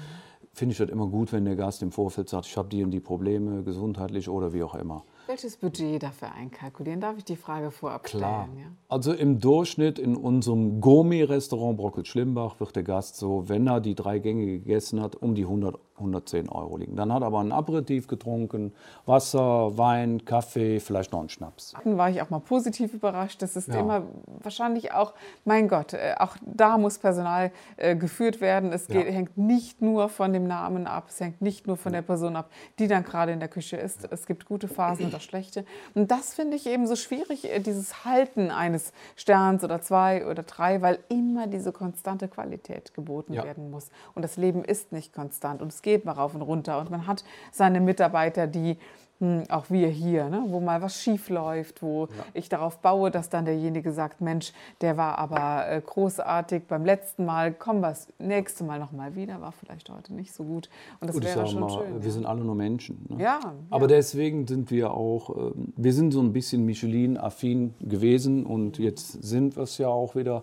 finde 0.56 0.72
ich 0.72 0.78
das 0.78 0.88
immer 0.88 1.06
gut, 1.06 1.32
wenn 1.32 1.44
der 1.44 1.54
Gast 1.54 1.82
im 1.82 1.92
Vorfeld 1.92 2.30
sagt, 2.30 2.46
ich 2.46 2.56
habe 2.56 2.68
die 2.70 2.82
und 2.82 2.90
die 2.90 3.00
Probleme, 3.00 3.62
gesundheitlich 3.62 4.28
oder 4.30 4.54
wie 4.54 4.62
auch 4.62 4.74
immer. 4.74 5.04
Welches 5.26 5.56
Budget 5.58 6.02
dafür 6.02 6.32
einkalkulieren? 6.32 7.00
Darf 7.00 7.18
ich 7.18 7.24
die 7.24 7.36
Frage 7.36 7.70
vorab 7.70 8.04
Klar. 8.04 8.44
stellen? 8.44 8.58
Ja? 8.58 8.66
Also 8.88 9.12
im 9.12 9.38
Durchschnitt 9.38 9.98
in 9.98 10.16
unserem 10.16 10.80
Gourmet-Restaurant 10.80 11.76
Brockel-Schlimbach 11.76 12.58
wird 12.58 12.74
der 12.74 12.84
Gast 12.84 13.16
so, 13.16 13.48
wenn 13.48 13.66
er 13.66 13.80
die 13.80 13.94
drei 13.94 14.18
Gänge 14.18 14.46
gegessen 14.46 15.02
hat, 15.02 15.14
um 15.16 15.34
die 15.34 15.42
100 15.42 15.78
110 15.98 16.48
Euro 16.48 16.76
liegen. 16.76 16.96
Dann 16.96 17.12
hat 17.12 17.22
er 17.22 17.26
aber 17.26 17.40
ein 17.40 17.52
Aperitif 17.52 18.06
getrunken, 18.06 18.72
Wasser, 19.04 19.76
Wein, 19.76 20.24
Kaffee, 20.24 20.80
vielleicht 20.80 21.12
noch 21.12 21.20
einen 21.20 21.28
Schnaps. 21.28 21.74
Dann 21.82 21.96
war 21.96 22.10
ich 22.10 22.20
auch 22.22 22.30
mal 22.30 22.40
positiv 22.40 22.94
überrascht. 22.94 23.42
Das 23.42 23.56
ist 23.56 23.68
ja. 23.68 23.80
immer 23.80 24.02
wahrscheinlich 24.42 24.92
auch, 24.92 25.14
mein 25.44 25.68
Gott, 25.68 25.94
äh, 25.94 26.14
auch 26.18 26.36
da 26.42 26.78
muss 26.78 26.98
Personal 26.98 27.50
äh, 27.76 27.96
geführt 27.96 28.40
werden. 28.40 28.72
Es 28.72 28.86
geht, 28.86 29.06
ja. 29.06 29.12
hängt 29.12 29.36
nicht 29.36 29.82
nur 29.82 30.08
von 30.08 30.32
dem 30.32 30.46
Namen 30.46 30.86
ab, 30.86 31.06
es 31.08 31.20
hängt 31.20 31.40
nicht 31.40 31.66
nur 31.66 31.76
von 31.76 31.92
der 31.92 32.02
Person 32.02 32.36
ab, 32.36 32.50
die 32.78 32.88
dann 32.88 33.04
gerade 33.04 33.32
in 33.32 33.40
der 33.40 33.48
Küche 33.48 33.76
ist. 33.76 34.06
Es 34.10 34.26
gibt 34.26 34.46
gute 34.46 34.68
Phasen 34.68 35.06
und 35.06 35.14
auch 35.14 35.20
schlechte. 35.20 35.64
Und 35.94 36.10
das 36.10 36.34
finde 36.34 36.56
ich 36.56 36.66
eben 36.66 36.86
so 36.86 36.96
schwierig, 36.96 37.50
äh, 37.50 37.60
dieses 37.60 38.04
Halten 38.04 38.50
eines 38.50 38.92
Sterns 39.16 39.64
oder 39.64 39.80
zwei 39.80 40.26
oder 40.26 40.42
drei, 40.42 40.82
weil 40.82 40.98
immer 41.08 41.46
diese 41.46 41.72
konstante 41.72 42.28
Qualität 42.28 42.94
geboten 42.94 43.32
ja. 43.32 43.44
werden 43.44 43.70
muss. 43.70 43.88
Und 44.14 44.22
das 44.22 44.36
Leben 44.36 44.64
ist 44.64 44.92
nicht 44.92 45.12
konstant. 45.12 45.62
Und 45.62 45.72
es 45.72 45.82
geht 45.86 46.04
mal 46.04 46.12
rauf 46.12 46.34
und 46.34 46.42
runter. 46.42 46.80
Und 46.80 46.90
man 46.90 47.06
hat 47.06 47.24
seine 47.52 47.80
Mitarbeiter, 47.80 48.48
die 48.48 48.76
hm, 49.20 49.44
auch 49.48 49.70
wir 49.70 49.88
hier, 49.88 50.28
ne, 50.28 50.44
wo 50.48 50.60
mal 50.60 50.82
was 50.82 51.00
schief 51.00 51.30
läuft, 51.30 51.80
wo 51.80 52.06
ja. 52.06 52.24
ich 52.34 52.48
darauf 52.48 52.80
baue, 52.80 53.10
dass 53.10 53.30
dann 53.30 53.46
derjenige 53.46 53.92
sagt, 53.92 54.20
Mensch, 54.20 54.52
der 54.82 54.96
war 54.98 55.16
aber 55.18 55.70
äh, 55.70 55.80
großartig 55.80 56.64
beim 56.64 56.84
letzten 56.84 57.24
Mal, 57.24 57.54
komm 57.54 57.80
was 57.80 58.08
nächste 58.18 58.64
Mal 58.64 58.78
noch 58.80 58.92
mal 58.92 59.14
wieder, 59.14 59.40
war 59.40 59.52
vielleicht 59.52 59.88
heute 59.88 60.12
nicht 60.12 60.34
so 60.34 60.44
gut 60.44 60.68
und 61.00 61.06
das 61.06 61.14
gut, 61.14 61.24
wäre 61.24 61.46
schon 61.46 61.60
mal, 61.60 61.70
schön. 61.70 62.00
Wir 62.00 62.04
ja. 62.04 62.10
sind 62.10 62.26
alle 62.26 62.44
nur 62.44 62.56
Menschen. 62.56 63.06
Ne? 63.08 63.22
Ja, 63.22 63.40
aber 63.70 63.86
deswegen 63.86 64.46
sind 64.46 64.70
wir 64.70 64.90
auch, 64.90 65.30
äh, 65.30 65.52
wir 65.76 65.92
sind 65.94 66.10
so 66.10 66.20
ein 66.20 66.34
bisschen 66.34 66.66
Michelin-affin 66.66 67.74
gewesen 67.80 68.44
und 68.44 68.78
jetzt 68.78 69.22
sind 69.22 69.56
wir 69.56 69.62
es 69.62 69.78
ja 69.78 69.88
auch 69.88 70.14
wieder 70.16 70.42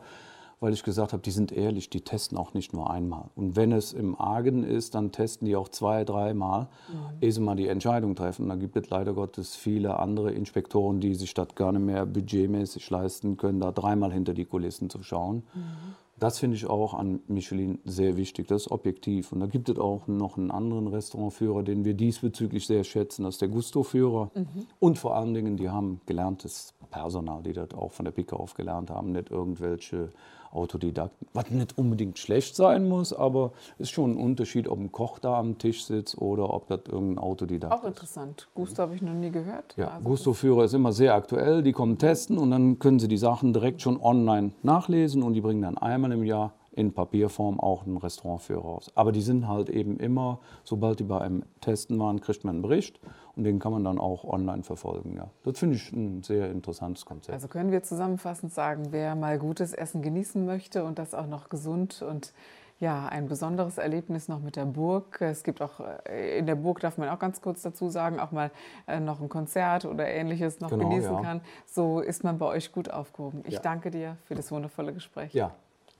weil 0.59 0.73
ich 0.73 0.83
gesagt 0.83 1.13
habe, 1.13 1.21
die 1.21 1.31
sind 1.31 1.51
ehrlich, 1.51 1.89
die 1.89 2.01
testen 2.01 2.37
auch 2.37 2.53
nicht 2.53 2.73
nur 2.73 2.89
einmal. 2.89 3.29
Und 3.35 3.55
wenn 3.55 3.71
es 3.71 3.93
im 3.93 4.19
Argen 4.19 4.63
ist, 4.63 4.95
dann 4.95 5.11
testen 5.11 5.45
die 5.45 5.55
auch 5.55 5.69
zwei, 5.69 6.03
dreimal, 6.03 6.69
mhm. 6.87 6.95
ehe 7.21 7.31
sie 7.31 7.41
mal 7.41 7.55
die 7.55 7.67
Entscheidung 7.67 8.15
treffen. 8.15 8.49
Da 8.49 8.55
gibt 8.55 8.75
es 8.77 8.89
leider 8.89 9.13
Gottes 9.13 9.55
viele 9.55 9.99
andere 9.99 10.31
Inspektoren, 10.31 10.99
die 10.99 11.15
sich 11.15 11.33
das 11.33 11.55
gar 11.55 11.71
nicht 11.71 11.85
mehr 11.85 12.05
budgetmäßig 12.05 12.89
leisten 12.89 13.37
können, 13.37 13.59
da 13.59 13.71
dreimal 13.71 14.11
hinter 14.11 14.33
die 14.33 14.45
Kulissen 14.45 14.89
zu 14.89 15.03
schauen. 15.03 15.43
Mhm. 15.53 15.93
Das 16.19 16.39
finde 16.39 16.55
ich 16.55 16.67
auch 16.67 16.93
an 16.93 17.21
Michelin 17.27 17.79
sehr 17.85 18.15
wichtig, 18.15 18.47
das 18.47 18.63
ist 18.63 18.71
objektiv. 18.71 19.31
Und 19.31 19.39
da 19.39 19.47
gibt 19.47 19.67
es 19.67 19.77
auch 19.77 20.07
noch 20.07 20.37
einen 20.37 20.51
anderen 20.51 20.87
Restaurantführer, 20.87 21.63
den 21.63 21.83
wir 21.83 21.95
diesbezüglich 21.95 22.67
sehr 22.67 22.83
schätzen, 22.83 23.23
das 23.23 23.35
ist 23.35 23.41
der 23.41 23.49
Gusto-Führer. 23.49 24.31
Mhm. 24.33 24.47
Und 24.79 24.99
vor 24.99 25.17
allen 25.17 25.33
Dingen, 25.33 25.57
die 25.57 25.69
haben 25.69 26.01
gelerntes 26.05 26.75
Personal, 26.91 27.41
die 27.43 27.53
das 27.53 27.73
auch 27.73 27.91
von 27.91 28.05
der 28.05 28.11
Picke 28.11 28.37
auf 28.39 28.53
gelernt 28.53 28.89
haben, 28.89 29.11
nicht 29.11 29.31
irgendwelche 29.31 30.11
Autodidakten. 30.53 31.27
Was 31.33 31.49
nicht 31.49 31.77
unbedingt 31.77 32.19
schlecht 32.19 32.55
sein 32.55 32.87
muss, 32.87 33.13
aber 33.13 33.51
ist 33.77 33.91
schon 33.91 34.11
ein 34.11 34.17
Unterschied, 34.17 34.67
ob 34.67 34.79
ein 34.79 34.91
Koch 34.91 35.19
da 35.19 35.37
am 35.37 35.57
Tisch 35.57 35.85
sitzt 35.85 36.17
oder 36.17 36.53
ob 36.53 36.67
das 36.67 36.81
irgendein 36.87 37.23
Autodidakt 37.23 37.73
ist. 37.73 37.81
Auch 37.81 37.87
interessant. 37.87 38.47
Gusto 38.53 38.83
habe 38.83 38.95
ich 38.95 39.01
noch 39.01 39.13
nie 39.13 39.31
gehört. 39.31 39.75
Ja, 39.77 39.89
also 39.89 40.09
Gusto-Führer 40.09 40.65
ist 40.65 40.73
immer 40.73 40.91
sehr 40.91 41.15
aktuell. 41.15 41.63
Die 41.63 41.71
kommen 41.71 41.97
testen 41.97 42.37
und 42.37 42.51
dann 42.51 42.79
können 42.79 42.99
sie 42.99 43.07
die 43.07 43.17
Sachen 43.17 43.53
direkt 43.53 43.81
schon 43.81 43.99
online 44.01 44.51
nachlesen 44.61 45.23
und 45.23 45.33
die 45.33 45.41
bringen 45.41 45.61
dann 45.61 45.77
einmal 45.77 46.11
im 46.11 46.23
Jahr 46.23 46.53
in 46.75 46.93
Papierform 46.93 47.59
auch 47.59 47.85
einen 47.85 47.97
Restaurantführer 47.97 48.61
raus. 48.61 48.91
Aber 48.95 49.11
die 49.11 49.21
sind 49.21 49.47
halt 49.47 49.69
eben 49.69 49.97
immer, 49.97 50.39
sobald 50.63 50.99
die 50.99 51.03
bei 51.03 51.21
einem 51.21 51.43
Testen 51.61 51.99
waren, 51.99 52.19
kriegt 52.19 52.43
man 52.43 52.55
einen 52.55 52.61
Bericht 52.61 52.99
und 53.35 53.43
den 53.43 53.59
kann 53.59 53.71
man 53.71 53.83
dann 53.83 53.99
auch 53.99 54.23
online 54.23 54.63
verfolgen. 54.63 55.15
Ja. 55.15 55.29
Das 55.43 55.59
finde 55.59 55.75
ich 55.75 55.91
ein 55.91 56.23
sehr 56.23 56.49
interessantes 56.51 57.05
Konzept. 57.05 57.33
Also 57.33 57.47
können 57.47 57.71
wir 57.71 57.83
zusammenfassend 57.83 58.53
sagen, 58.53 58.87
wer 58.91 59.15
mal 59.15 59.39
gutes 59.39 59.73
Essen 59.73 60.01
genießen 60.01 60.45
möchte 60.45 60.83
und 60.83 60.99
das 60.99 61.13
auch 61.13 61.27
noch 61.27 61.49
gesund 61.49 62.01
und 62.01 62.33
ja, 62.79 63.07
ein 63.07 63.27
besonderes 63.27 63.77
Erlebnis 63.77 64.27
noch 64.27 64.41
mit 64.41 64.55
der 64.55 64.65
Burg. 64.65 65.21
Es 65.21 65.43
gibt 65.43 65.61
auch, 65.61 65.79
äh, 66.05 66.39
in 66.39 66.45
der 66.45 66.55
Burg 66.55 66.81
darf 66.81 66.97
man 66.97 67.07
auch 67.09 67.19
ganz 67.19 67.41
kurz 67.41 67.61
dazu 67.61 67.89
sagen, 67.89 68.19
auch 68.19 68.31
mal 68.31 68.51
äh, 68.87 68.99
noch 68.99 69.21
ein 69.21 69.29
Konzert 69.29 69.85
oder 69.85 70.07
ähnliches 70.07 70.59
noch 70.59 70.69
genau, 70.69 70.89
genießen 70.89 71.13
ja. 71.13 71.21
kann. 71.21 71.41
So 71.65 72.01
ist 72.01 72.23
man 72.23 72.37
bei 72.39 72.45
euch 72.45 72.71
gut 72.71 72.89
aufgehoben. 72.89 73.43
Ich 73.47 73.53
ja. 73.53 73.59
danke 73.61 73.89
dir 73.89 74.17
für 74.25 74.35
das 74.35 74.51
wundervolle 74.51 74.91
Gespräch. 74.91 75.33
Ja, 75.33 75.51